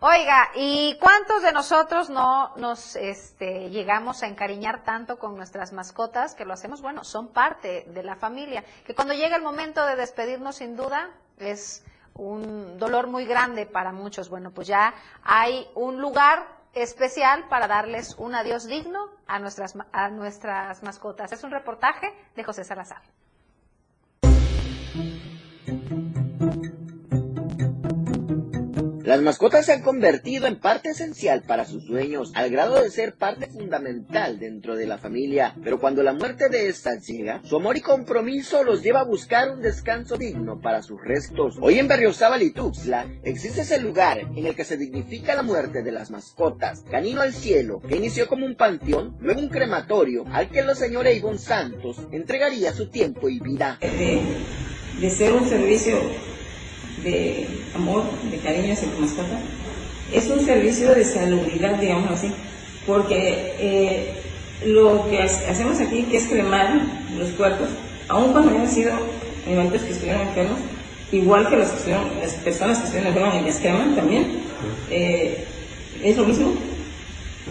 [0.00, 6.34] Oiga, ¿y cuántos de nosotros no nos este, llegamos a encariñar tanto con nuestras mascotas
[6.34, 6.82] que lo hacemos?
[6.82, 11.08] Bueno, son parte de la familia, que cuando llega el momento de despedirnos, sin duda,
[11.38, 14.28] es un dolor muy grande para muchos.
[14.28, 14.92] Bueno, pues ya
[15.22, 21.32] hay un lugar especial para darles un adiós digno a nuestras, a nuestras mascotas.
[21.32, 23.00] Es un reportaje de José Salazar.
[29.08, 33.14] Las mascotas se han convertido en parte esencial para sus dueños, al grado de ser
[33.14, 35.54] parte fundamental dentro de la familia.
[35.64, 39.50] Pero cuando la muerte de estas llega, su amor y compromiso los lleva a buscar
[39.50, 41.56] un descanso digno para sus restos.
[41.58, 45.82] Hoy en Berriozábal y Tuxtla existe ese lugar en el que se dignifica la muerte
[45.82, 46.84] de las mascotas.
[46.90, 51.10] Canino al Cielo, que inició como un panteón, luego un crematorio, al que la señora
[51.10, 53.78] Ivonne Santos entregaría su tiempo y vida.
[55.00, 55.96] De, ser un servicio
[57.02, 59.38] de amor, de cariño hacia tu mascota,
[60.12, 62.32] es un servicio de salubridad, digamos así,
[62.86, 64.14] porque eh,
[64.64, 66.80] lo que hacemos aquí, que es cremar
[67.16, 67.68] los cuerpos,
[68.08, 68.92] aun cuando hayan sido
[69.46, 70.58] animales que estuvieron enfermos,
[71.12, 74.26] igual que los que las personas que estuvieron enfermas y las creman también,
[74.90, 75.44] eh,
[76.02, 76.54] es lo mismo.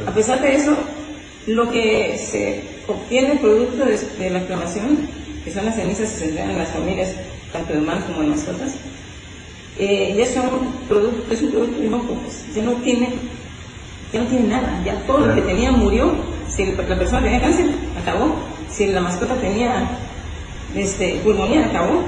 [0.05, 0.75] A pesar de eso,
[1.47, 5.07] lo que se obtiene producto de, la cremación,
[5.43, 7.09] que son las cenizas que se entregan en las familias,
[7.57, 8.75] tanto de humanos como de mascotas,
[9.79, 13.09] eh, ya es un producto, es un producto inocuo, pues, ya no tiene,
[14.13, 16.13] ya no tiene nada, ya todo lo que tenía murió,
[16.47, 17.67] si la persona tenía cáncer,
[17.99, 18.35] acabó,
[18.69, 19.89] si la mascota tenía
[20.75, 22.03] este, pulmonía, acabó,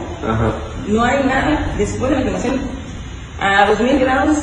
[0.88, 2.60] no hay nada después de la quemación,
[3.40, 4.38] a 2000 grados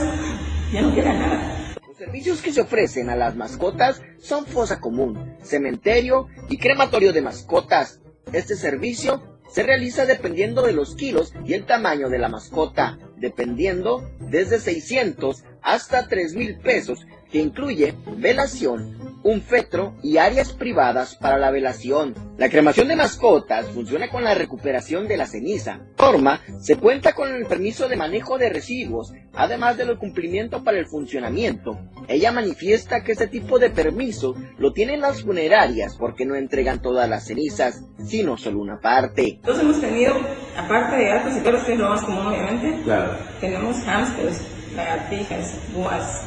[0.72, 1.52] ya no queda nada.
[1.86, 7.22] Los servicios que se ofrecen a las mascotas son fosa común, cementerio y crematorio de
[7.22, 8.00] mascotas.
[8.32, 14.08] Este servicio se realiza dependiendo de los kilos y el tamaño de la mascota, dependiendo
[14.18, 21.36] desde 600 hasta 3 mil pesos, que incluye velación, un fetro y áreas privadas para
[21.36, 22.14] la velación.
[22.38, 25.80] La cremación de mascotas funciona con la recuperación de la ceniza.
[25.96, 30.86] Forma se cuenta con el permiso de manejo de residuos, además del cumplimiento para el
[30.86, 31.76] funcionamiento.
[32.06, 37.10] Ella manifiesta que este tipo de permiso lo tienen las funerarias porque no entregan todas
[37.10, 39.40] las cenizas, sino solo una parte.
[39.42, 40.14] Todos hemos tenido,
[40.56, 42.78] aparte de gatos y perros, que es lo más común obviamente,
[43.40, 44.40] tenemos hamsters,
[44.76, 46.22] lagartijas, boas,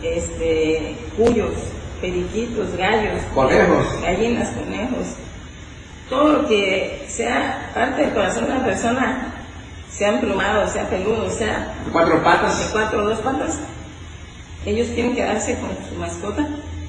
[0.00, 1.52] este, cuyos,
[2.00, 5.06] periquitos, gallos, conejos, gallinas, conejos,
[6.08, 9.34] todo lo que sea parte del corazón de una persona,
[9.90, 13.58] sea emplumado, sea peludo, sea cuatro patas, de cuatro o dos patas,
[14.64, 16.46] ellos tienen que darse con su mascota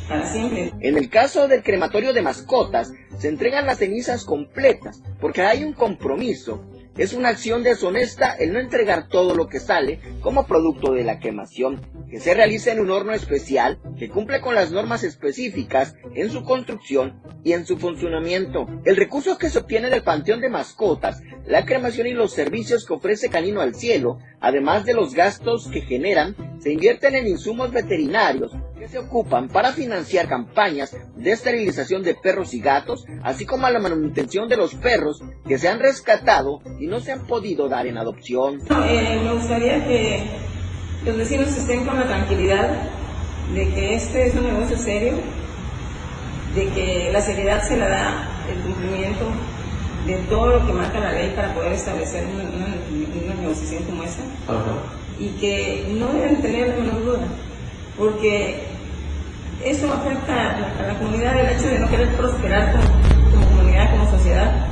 [0.07, 0.71] para siempre.
[0.79, 5.73] En el caso del crematorio de mascotas, se entregan las cenizas completas, porque hay un
[5.73, 6.63] compromiso
[6.97, 11.19] es una acción deshonesta el no entregar todo lo que sale como producto de la
[11.19, 16.29] quemación, que se realiza en un horno especial que cumple con las normas específicas en
[16.29, 18.67] su construcción y en su funcionamiento.
[18.85, 22.93] El recurso que se obtiene del panteón de mascotas, la cremación y los servicios que
[22.93, 28.51] ofrece Canino al Cielo, además de los gastos que generan, se invierten en insumos veterinarios
[28.77, 33.71] que se ocupan para financiar campañas de esterilización de perros y gatos, así como a
[33.71, 37.85] la manutención de los perros que se han rescatado y no se han podido dar
[37.85, 38.61] en adopción.
[38.87, 40.23] Eh, me gustaría que
[41.05, 42.69] los vecinos estén con la tranquilidad
[43.53, 45.13] de que este es un negocio serio,
[46.55, 49.25] de que la seriedad se la da el cumplimiento
[50.05, 54.21] de todo lo que marca la ley para poder establecer una, negociación como esta
[55.19, 57.19] y que no deben tener la menor duda
[57.97, 58.63] porque
[59.63, 64.67] eso afecta a la, comunidad el hecho de no querer prosperar como, comunidad, como sociedad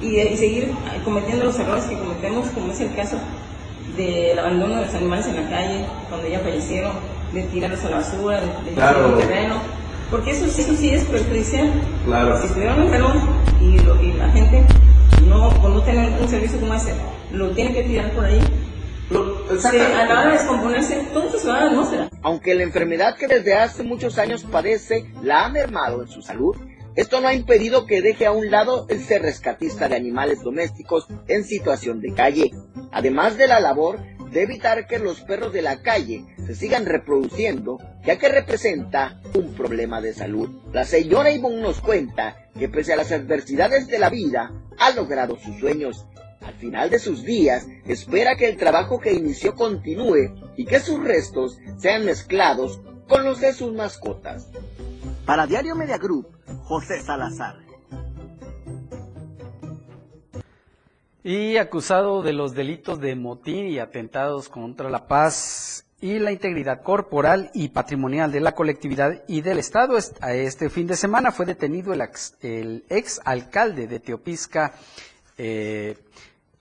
[0.00, 0.72] y, seguir
[1.04, 3.16] cometiendo los errores que cometemos como es el caso
[3.96, 6.92] del abandono de los animales en la calle cuando ya fallecieron,
[7.32, 9.56] de tirarlos a la basura, de, de el terreno,
[10.10, 11.70] porque eso, eso sí es perjudicial.
[12.04, 12.38] Claro.
[12.40, 13.16] Si estuvieron enfermos
[13.60, 14.64] y, y la gente
[15.26, 16.94] no, por no tener un servicio como ese,
[17.32, 18.40] lo tiene que tirar por ahí,
[19.10, 23.28] a la hora de descomponerse, todo eso se va a la Aunque la enfermedad que
[23.28, 26.56] desde hace muchos años padece la ha mermado en su salud,
[26.96, 31.06] esto no ha impedido que deje a un lado el ser rescatista de animales domésticos
[31.28, 32.50] en situación de calle,
[32.90, 33.98] además de la labor
[34.30, 39.54] de evitar que los perros de la calle se sigan reproduciendo, ya que representa un
[39.54, 40.48] problema de salud.
[40.72, 45.36] La señora Ivonne nos cuenta que pese a las adversidades de la vida, ha logrado
[45.38, 46.06] sus sueños.
[46.40, 51.02] Al final de sus días, espera que el trabajo que inició continúe y que sus
[51.02, 54.48] restos sean mezclados con los de sus mascotas.
[55.26, 57.56] Para Diario Media Group, José Salazar.
[61.24, 66.82] Y acusado de los delitos de motín y atentados contra la paz y la integridad
[66.84, 69.98] corporal y patrimonial de la colectividad y del Estado.
[69.98, 74.74] Este fin de semana fue detenido el ex, alcalde de Teopisca,
[75.36, 75.98] eh,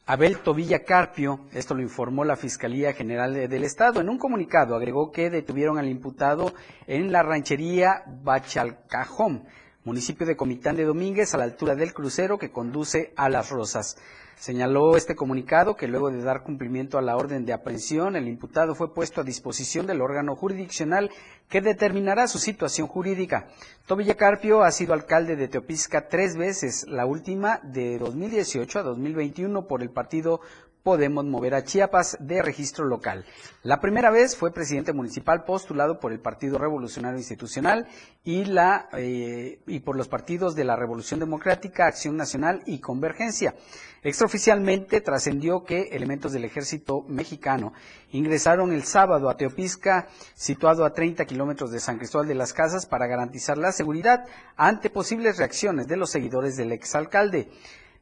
[0.07, 4.01] Abel Tobilla Carpio, esto lo informó la Fiscalía General del Estado.
[4.01, 6.53] En un comunicado agregó que detuvieron al imputado
[6.85, 9.45] en la ranchería Bachalcajón,
[9.83, 13.97] municipio de Comitán de Domínguez, a la altura del crucero que conduce a Las Rosas.
[14.37, 18.75] Señaló este comunicado que luego de dar cumplimiento a la orden de aprehensión, el imputado
[18.75, 21.09] fue puesto a disposición del órgano jurisdiccional
[21.49, 23.47] que determinará su situación jurídica.
[23.85, 29.67] Tobilla Carpio ha sido alcalde de Teopisca tres veces, la última de 2018 a 2021
[29.67, 30.41] por el partido
[30.85, 33.25] Podemos Mover a Chiapas de registro local.
[33.63, 37.87] La primera vez fue presidente municipal postulado por el Partido Revolucionario Institucional
[38.23, 43.55] eh, y por los partidos de la Revolución Democrática, Acción Nacional y Convergencia.
[44.03, 47.73] Extraoficialmente trascendió que elementos del ejército mexicano
[48.11, 52.85] ingresaron el sábado a Teopisca, situado a 30 kilómetros de San Cristóbal de las Casas,
[52.85, 57.49] para garantizar la seguridad ante posibles reacciones de los seguidores del exalcalde.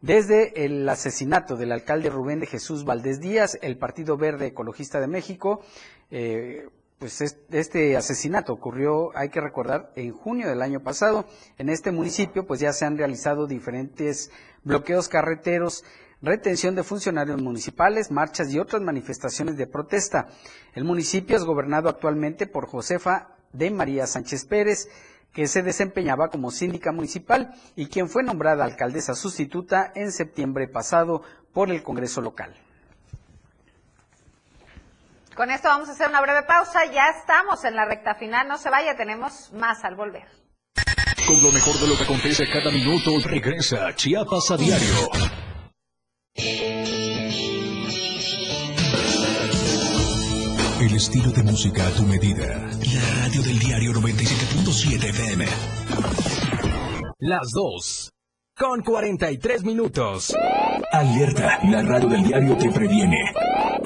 [0.03, 5.07] Desde el asesinato del alcalde Rubén de Jesús Valdés Díaz, el Partido Verde Ecologista de
[5.07, 5.61] México,
[6.11, 6.67] eh,
[6.99, 11.25] pues este asesinato ocurrió, hay que recordar, en junio del año pasado.
[11.57, 14.29] En este municipio, pues ya se han realizado diferentes
[14.65, 15.85] bloqueos carreteros,
[16.21, 20.27] retención de funcionarios municipales, marchas y otras manifestaciones de protesta.
[20.73, 24.89] El municipio es gobernado actualmente por Josefa de María Sánchez Pérez,
[25.33, 31.23] que se desempeñaba como síndica municipal y quien fue nombrada alcaldesa sustituta en septiembre pasado
[31.53, 32.55] por el Congreso local.
[35.35, 36.85] Con esto vamos a hacer una breve pausa.
[36.85, 38.47] Ya estamos en la recta final.
[38.47, 40.27] No se vaya, tenemos más al volver.
[41.25, 45.09] Con lo mejor de lo que acontece cada minuto, regresa Chiapas a diario.
[50.83, 52.45] El estilo de música a tu medida.
[52.45, 55.45] La radio del diario 97.7 FM.
[57.19, 58.11] Las dos.
[58.53, 60.35] Con 43 minutos.
[60.91, 61.59] Alerta.
[61.69, 63.32] La radio del diario te previene.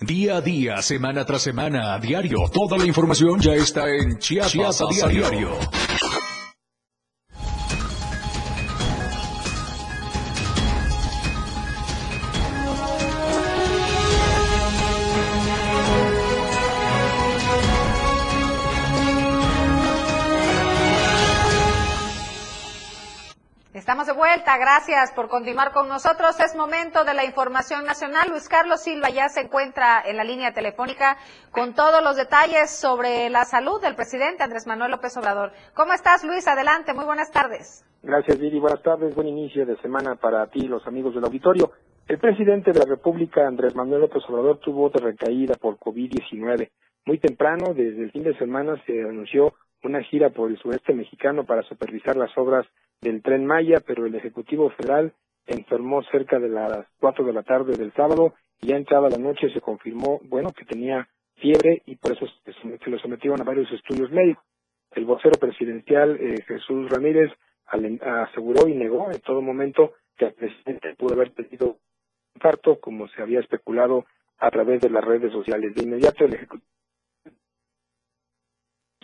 [0.00, 2.50] Día a día, semana tras semana, a diario.
[2.52, 5.58] Toda la información ya está en Chiapas, a diario.
[23.86, 26.40] Estamos de vuelta, gracias por continuar con nosotros.
[26.40, 28.26] Es momento de la información nacional.
[28.28, 31.16] Luis Carlos Silva ya se encuentra en la línea telefónica
[31.52, 35.52] con todos los detalles sobre la salud del presidente Andrés Manuel López Obrador.
[35.72, 36.48] ¿Cómo estás, Luis?
[36.48, 37.86] Adelante, muy buenas tardes.
[38.02, 38.58] Gracias, Viri.
[38.58, 41.70] Buenas tardes, buen inicio de semana para ti y los amigos del auditorio.
[42.08, 46.70] El presidente de la República, Andrés Manuel López Obrador, tuvo otra recaída por COVID-19.
[47.04, 51.44] Muy temprano, desde el fin de semana, se anunció una gira por el sureste mexicano
[51.44, 52.66] para supervisar las obras
[53.00, 55.12] del tren Maya, pero el Ejecutivo Federal
[55.46, 59.50] enfermó cerca de las cuatro de la tarde del sábado y ya entrada la noche
[59.50, 64.10] se confirmó, bueno, que tenía fiebre y por eso se lo sometieron a varios estudios
[64.10, 64.44] médicos.
[64.92, 67.30] El vocero presidencial eh, Jesús Ramírez
[67.66, 71.78] aseguró y negó en todo momento que el presidente pudo haber tenido
[72.34, 74.06] infarto, como se había especulado
[74.38, 75.74] a través de las redes sociales.
[75.74, 76.75] De inmediato el Ejecutivo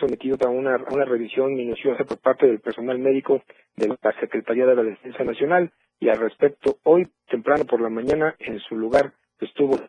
[0.03, 3.43] sometido a una, una revisión minuciosa por parte del personal médico
[3.77, 8.35] de la Secretaría de la Defensa Nacional y al respecto, hoy temprano por la mañana,
[8.41, 9.89] en su lugar estuvo la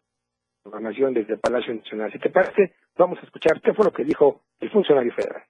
[0.61, 2.11] programación desde Palacio Nacional.
[2.11, 5.41] Si te parece, vamos a escuchar qué fue lo que dijo el funcionario federal.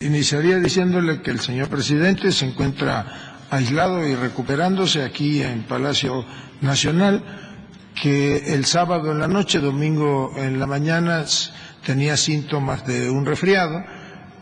[0.00, 3.06] Iniciaría diciéndole que el señor presidente se encuentra
[3.50, 6.24] aislado y recuperándose aquí en Palacio
[6.60, 7.22] Nacional,
[8.00, 11.24] que el sábado en la noche, domingo en la mañana,
[11.86, 13.84] tenía síntomas de un resfriado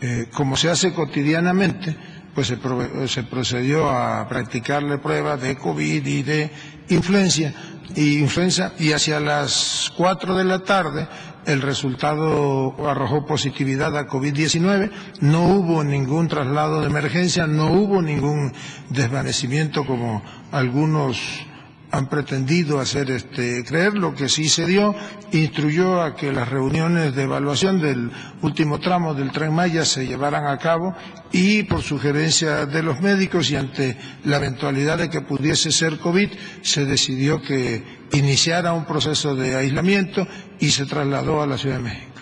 [0.00, 1.96] eh, como se hace cotidianamente,
[2.34, 6.50] pues se, procedió a practicarle pruebas de COVID y de
[6.90, 7.54] influencia,
[7.94, 11.08] y influenza, y hacia las 4 de la tarde
[11.46, 14.90] el resultado arrojó positividad a COVID-19,
[15.20, 18.52] no hubo ningún traslado de emergencia, no hubo ningún
[18.90, 20.22] desvanecimiento como
[20.52, 21.46] algunos
[21.90, 23.94] han pretendido hacer este, creer.
[23.94, 24.94] Lo que sí se dio,
[25.32, 28.10] instruyó a que las reuniones de evaluación del
[28.42, 30.94] último tramo del tren Maya se llevaran a cabo
[31.32, 36.30] y por sugerencia de los médicos y ante la eventualidad de que pudiese ser COVID,
[36.62, 40.26] se decidió que iniciara un proceso de aislamiento
[40.58, 42.15] y se trasladó a la Ciudad de México.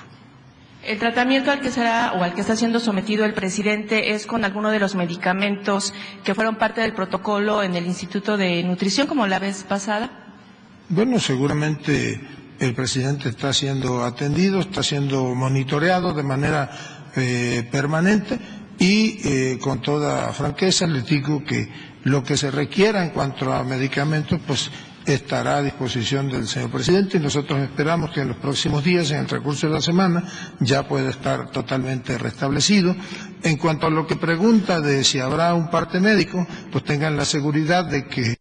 [0.86, 4.44] El tratamiento al que será o al que está siendo sometido el presidente es con
[4.44, 9.26] alguno de los medicamentos que fueron parte del protocolo en el Instituto de Nutrición, como
[9.26, 10.10] la vez pasada.
[10.90, 12.20] Bueno, seguramente
[12.58, 16.70] el presidente está siendo atendido, está siendo monitoreado de manera
[17.16, 18.38] eh, permanente
[18.78, 21.66] y eh, con toda franqueza les digo que
[22.02, 24.70] lo que se requiera en cuanto a medicamentos, pues
[25.06, 29.20] estará a disposición del señor presidente y nosotros esperamos que en los próximos días, en
[29.20, 30.22] el transcurso de la semana,
[30.60, 32.94] ya pueda estar totalmente restablecido.
[33.42, 37.24] En cuanto a lo que pregunta de si habrá un parte médico, pues tengan la
[37.24, 38.36] seguridad de que.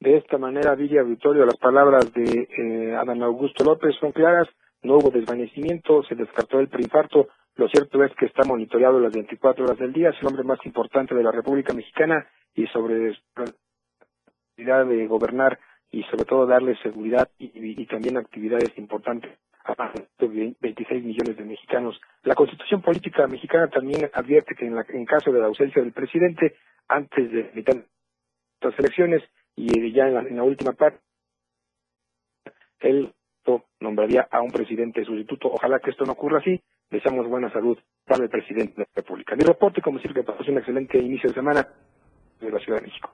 [0.00, 4.48] De esta manera, Villa Victorio, las palabras de eh, Adán Augusto López son claras,
[4.82, 9.64] no hubo desvanecimiento, se descartó el preinfarto, lo cierto es que está monitoreado las 24
[9.64, 13.16] horas del día, es el hombre más importante de la República Mexicana y sobre
[14.64, 15.58] de gobernar
[15.90, 19.30] y sobre todo darle seguridad y, también actividades importantes
[19.64, 22.00] a más de 26 millones de mexicanos.
[22.22, 25.92] La Constitución Política Mexicana también advierte que en, la, en caso de la ausencia del
[25.92, 26.56] presidente,
[26.88, 27.84] antes de
[28.60, 29.22] las elecciones
[29.54, 31.00] y ya en la, última parte,
[32.80, 33.12] él
[33.80, 35.48] nombraría a un presidente sustituto.
[35.48, 36.60] Ojalá que esto no ocurra así.
[36.90, 39.36] Deseamos buena salud para el presidente de la República.
[39.36, 41.68] Mi reporte, como siempre, que pasó un excelente inicio de semana
[42.40, 43.10] de la Ciudad de México.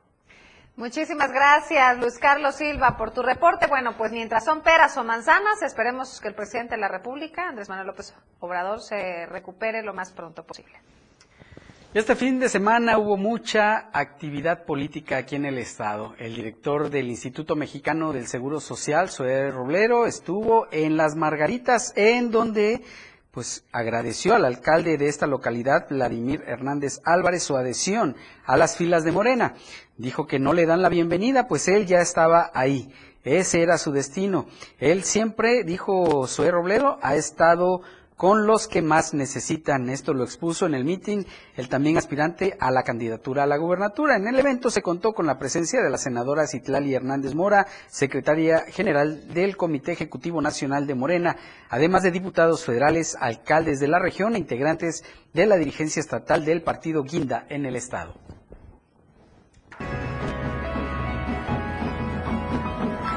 [0.79, 3.66] Muchísimas gracias, Luis Carlos Silva, por tu reporte.
[3.66, 7.68] Bueno, pues mientras son peras o manzanas, esperemos que el presidente de la República, Andrés
[7.68, 10.79] Manuel López Obrador, se recupere lo más pronto posible.
[11.95, 16.14] Este fin de semana hubo mucha actividad política aquí en el estado.
[16.16, 22.31] El director del Instituto Mexicano del Seguro Social, Zoé Roblero, estuvo en Las Margaritas, en
[22.31, 22.85] donde
[23.39, 29.05] pues agradeció al alcalde de esta localidad, Vladimir Hernández Álvarez, su adhesión a las filas
[29.05, 29.55] de Morena.
[29.97, 32.93] Dijo que no le dan la bienvenida, pues él ya estaba ahí.
[33.22, 34.47] Ese era su destino.
[34.80, 37.82] Él siempre, dijo Zoé Robledo, ha estado
[38.18, 39.88] con los que más necesitan.
[39.88, 44.16] Esto lo expuso en el mitin el también aspirante a la candidatura a la gubernatura.
[44.16, 48.64] En el evento se contó con la presencia de la senadora Citlali Hernández Mora, secretaria
[48.66, 51.36] general del Comité Ejecutivo Nacional de Morena,
[51.70, 56.62] además de diputados federales, alcaldes de la región e integrantes de la dirigencia estatal del
[56.62, 58.14] partido Guinda en el estado.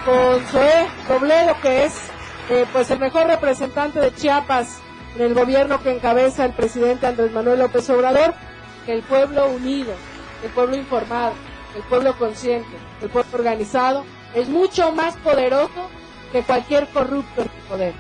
[0.06, 1.94] Con Zoé Robledo, que es
[2.52, 4.80] eh, pues el mejor representante de Chiapas
[5.16, 8.34] en el gobierno que encabeza el presidente Andrés Manuel López Obrador,
[8.86, 9.94] que el pueblo unido,
[10.44, 11.34] el pueblo informado,
[11.76, 12.70] el pueblo consciente,
[13.02, 14.04] el pueblo organizado,
[14.34, 15.90] es mucho más poderoso
[16.32, 17.94] que cualquier corrupto en poder.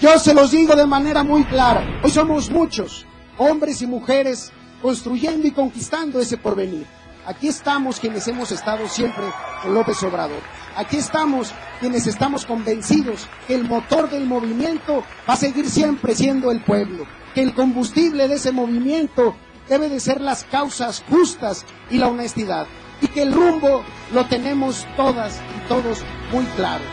[0.00, 3.06] Yo se los digo de manera muy clara, hoy somos muchos,
[3.38, 4.52] hombres y mujeres
[4.82, 6.86] construyendo y conquistando ese porvenir.
[7.26, 9.24] Aquí estamos quienes hemos estado siempre
[9.62, 10.40] con López Obrador.
[10.76, 16.50] Aquí estamos quienes estamos convencidos que el motor del movimiento va a seguir siempre siendo
[16.50, 19.36] el pueblo, que el combustible de ese movimiento
[19.68, 22.66] debe de ser las causas justas y la honestidad,
[23.00, 26.84] y que el rumbo lo tenemos todas y todos muy claro.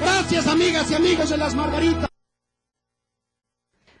[0.00, 2.08] Gracias amigas y amigos de las Margaritas.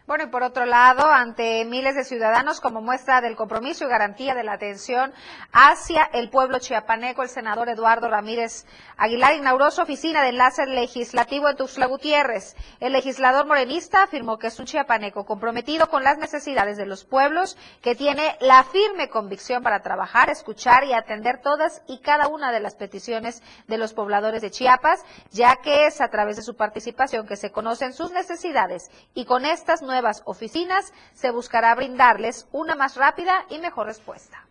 [0.08, 4.34] Bueno, y por otro lado, ante miles de ciudadanos, como muestra del compromiso y garantía
[4.34, 5.12] de la atención
[5.52, 8.64] hacia el pueblo chiapaneco, el senador Eduardo Ramírez
[8.96, 12.56] Aguilar inauguró su oficina de enlace legislativo en Tuxtla Gutiérrez.
[12.80, 17.58] El legislador morenista afirmó que es un chiapaneco comprometido con las necesidades de los pueblos,
[17.82, 22.60] que tiene la firme convicción para trabajar, escuchar y atender todas y cada una de
[22.60, 27.26] las peticiones de los pobladores de Chiapas, ya que es a través de su participación
[27.26, 32.76] que se conocen sus necesidades y con estas nuevas nuevas oficinas, se buscará brindarles una
[32.76, 34.46] más rápida y mejor respuesta.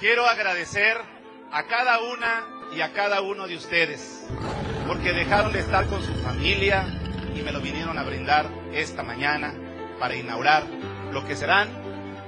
[0.00, 0.96] Quiero agradecer
[1.52, 4.26] a cada una y a cada uno de ustedes
[4.88, 6.84] porque dejaron de estar con su familia
[7.32, 9.54] y me lo vinieron a brindar esta mañana
[10.00, 10.64] para inaugurar
[11.12, 11.68] lo que serán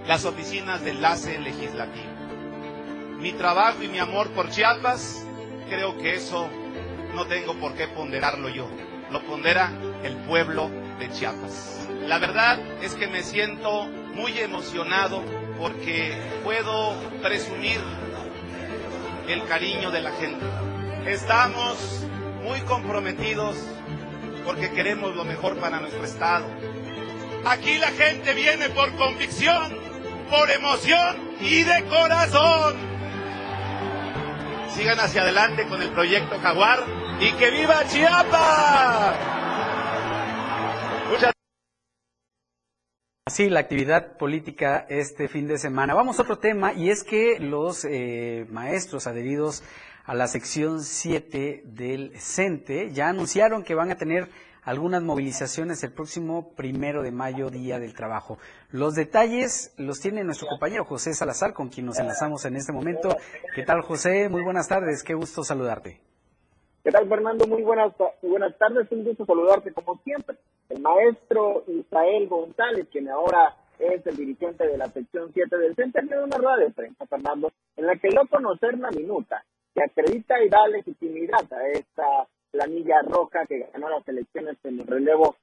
[0.07, 2.07] las oficinas de enlace legislativo.
[3.19, 5.27] Mi trabajo y mi amor por Chiapas,
[5.69, 6.49] creo que eso
[7.17, 8.69] no tengo por qué ponderarlo yo,
[9.11, 9.73] lo pondera
[10.05, 11.76] el pueblo de Chiapas.
[12.07, 15.25] La verdad es que me siento muy emocionado
[15.59, 17.81] porque puedo presumir
[19.29, 20.47] el cariño de la gente.
[21.05, 22.07] Estamos
[22.45, 23.57] muy comprometidos
[24.45, 26.47] porque queremos lo mejor para nuestro estado.
[27.45, 29.77] Aquí la gente viene por convicción,
[30.31, 32.77] por emoción y de corazón.
[34.77, 36.85] Sigan hacia adelante con el proyecto Jaguar
[37.19, 39.17] y que viva Chiapas.
[41.11, 41.33] Muchas
[43.29, 45.95] Así la actividad política este fin de semana.
[45.95, 49.65] Vamos a otro tema y es que los eh, maestros adheridos
[50.05, 54.29] a la sección 7 del CENTE ya anunciaron que van a tener
[54.63, 58.39] algunas movilizaciones el próximo primero de mayo, Día del Trabajo.
[58.71, 63.17] Los detalles los tiene nuestro compañero José Salazar, con quien nos enlazamos en este momento.
[63.57, 64.29] ¿Qué tal, José?
[64.29, 66.01] Muy buenas tardes, qué gusto saludarte.
[66.87, 67.49] ¿Qué tal, Fernando?
[67.49, 70.37] Muy buenas, buenas tardes, un gusto saludarte como siempre
[70.69, 76.01] el maestro Israel González, quien ahora es el dirigente de la sección 7 del Centro,
[76.03, 79.83] tiene una rueda de prensa, Fernando, en la que dio a conocer la minuta que
[79.83, 85.35] acredita y da legitimidad a esta planilla roja que ganó las elecciones en el relevo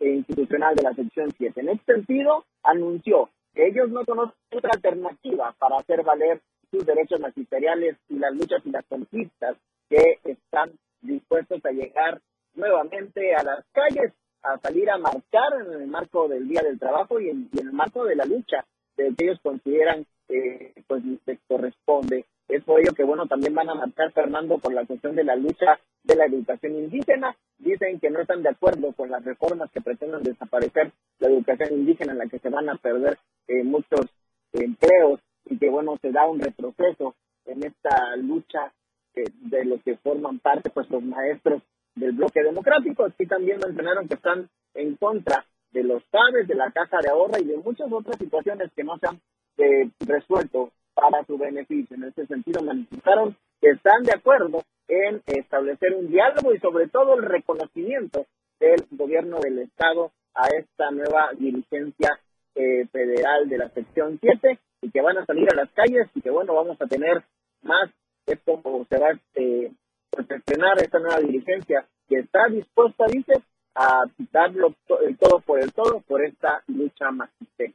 [0.00, 1.60] institucional de la sección 7.
[1.60, 6.40] En este sentido, anunció que ellos no conocen otra alternativa para hacer valer
[6.72, 9.56] sus derechos magisteriales y las luchas y las conquistas
[9.90, 10.72] que están
[11.02, 12.20] dispuestos a llegar
[12.54, 14.12] nuevamente a las calles
[14.42, 18.04] a salir a marchar en el marco del Día del Trabajo y en, el marco
[18.04, 18.64] de la lucha
[18.96, 22.24] de que ellos consideran que pues les corresponde.
[22.48, 25.36] Es por ello que bueno también van a marchar Fernando por la cuestión de la
[25.36, 27.36] lucha de la educación indígena.
[27.58, 32.12] Dicen que no están de acuerdo con las reformas que pretenden desaparecer la educación indígena
[32.12, 33.18] en la que se van a perder
[33.48, 34.06] eh, muchos
[34.52, 37.14] empleos y que bueno se da un retroceso
[37.44, 38.72] en esta lucha
[39.14, 41.62] eh, de los que forman parte pues los maestros
[41.94, 43.04] del bloque democrático.
[43.04, 47.40] Aquí también mencionaron que están en contra de los padres de la Caja de Ahorra
[47.40, 49.20] y de muchas otras situaciones que no se han
[49.58, 51.96] eh, resuelto para su beneficio.
[51.96, 57.14] En ese sentido, manifestaron que están de acuerdo en establecer un diálogo y sobre todo
[57.14, 58.26] el reconocimiento
[58.58, 62.18] del gobierno del Estado a esta nueva dirigencia
[62.54, 66.20] eh, federal de la sección 7 y que van a salir a las calles y
[66.20, 67.22] que bueno, vamos a tener
[67.62, 67.90] más,
[68.32, 69.72] esto se va eh,
[70.10, 73.34] perfeccionar esta nueva dirigencia que está dispuesta, dice,
[73.74, 74.74] a quitarlo
[75.06, 77.74] el todo por el todo por esta lucha magistral.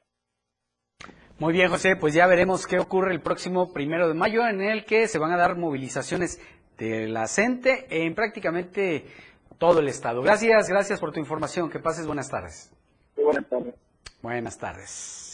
[1.38, 4.86] Muy bien, José, pues ya veremos qué ocurre el próximo primero de mayo, en el
[4.86, 6.40] que se van a dar movilizaciones
[6.78, 9.06] de la CENTE en prácticamente
[9.58, 10.22] todo el estado.
[10.22, 11.70] Gracias, gracias por tu información.
[11.70, 12.72] Que pases buenas tardes.
[13.16, 13.76] buenas tardes.
[14.22, 15.25] Buenas tardes.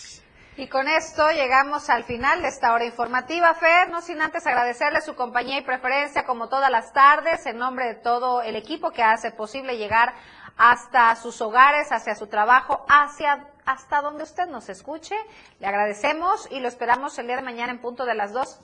[0.57, 5.01] Y con esto llegamos al final de esta hora informativa, Fer, no sin antes agradecerle
[5.01, 9.01] su compañía y preferencia como todas las tardes en nombre de todo el equipo que
[9.01, 10.13] hace posible llegar
[10.57, 15.15] hasta sus hogares, hacia su trabajo, hacia hasta donde usted nos escuche.
[15.59, 18.59] Le agradecemos y lo esperamos el día de mañana en punto de las dos.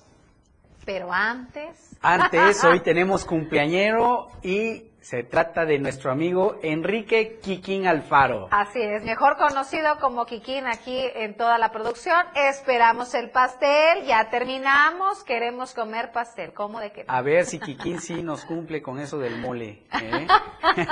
[0.85, 1.95] Pero antes.
[2.01, 8.49] Antes, hoy tenemos cumpleañero y se trata de nuestro amigo Enrique Quiquín Alfaro.
[8.51, 12.17] Así es, mejor conocido como Quiquín aquí en toda la producción.
[12.35, 16.51] Esperamos el pastel, ya terminamos, queremos comer pastel.
[16.51, 17.05] ¿Cómo de qué?
[17.07, 19.83] A ver si Quiquín sí nos cumple con eso del mole.
[19.93, 20.27] ¿eh?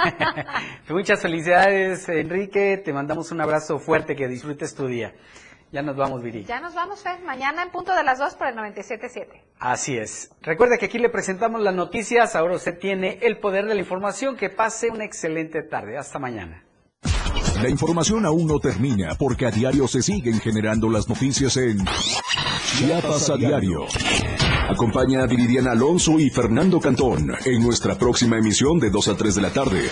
[0.89, 2.77] Muchas felicidades, Enrique.
[2.77, 5.13] Te mandamos un abrazo fuerte, que disfrutes tu día.
[5.75, 6.45] Ya nos vamos, Viri.
[6.45, 7.21] Ya nos vamos, Fer.
[7.25, 9.41] Mañana en punto de las 2 por el 97.7.
[9.59, 10.31] Así es.
[10.41, 12.33] Recuerde que aquí le presentamos las noticias.
[12.37, 14.37] Ahora usted tiene el poder de la información.
[14.37, 15.97] Que pase una excelente tarde.
[15.97, 16.63] Hasta mañana.
[17.61, 21.83] La información aún no termina porque a diario se siguen generando las noticias en
[22.77, 23.85] Chiapas a diario.
[24.69, 29.35] Acompaña a Viridiana Alonso y Fernando Cantón en nuestra próxima emisión de 2 a 3
[29.35, 29.89] de la tarde.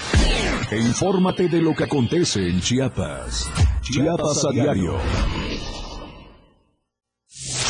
[0.71, 3.51] E infórmate de lo que acontece en Chiapas.
[3.81, 4.97] Chiapas a diario.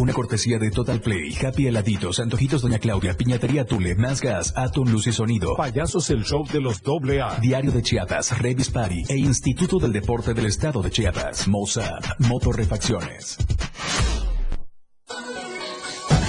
[0.00, 4.88] Una cortesía de Total Play, Happy Heladitos, Antojitos Doña Claudia, Piñatería Tule, Más Gas, Atom
[4.88, 9.02] Luz y Sonido, Payasos el Show de los Doble A, Diario de Chiapas, Revis Party
[9.10, 13.36] e Instituto del Deporte del Estado de Chiapas, Mossad, Motorrefacciones.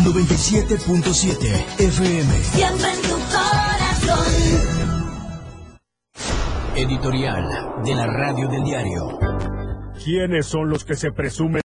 [0.03, 2.43] 97.7 FM.
[2.43, 4.17] Siempre en tu corazón.
[6.75, 9.17] Editorial de la Radio del Diario.
[10.03, 11.59] ¿Quiénes son los que se presumen?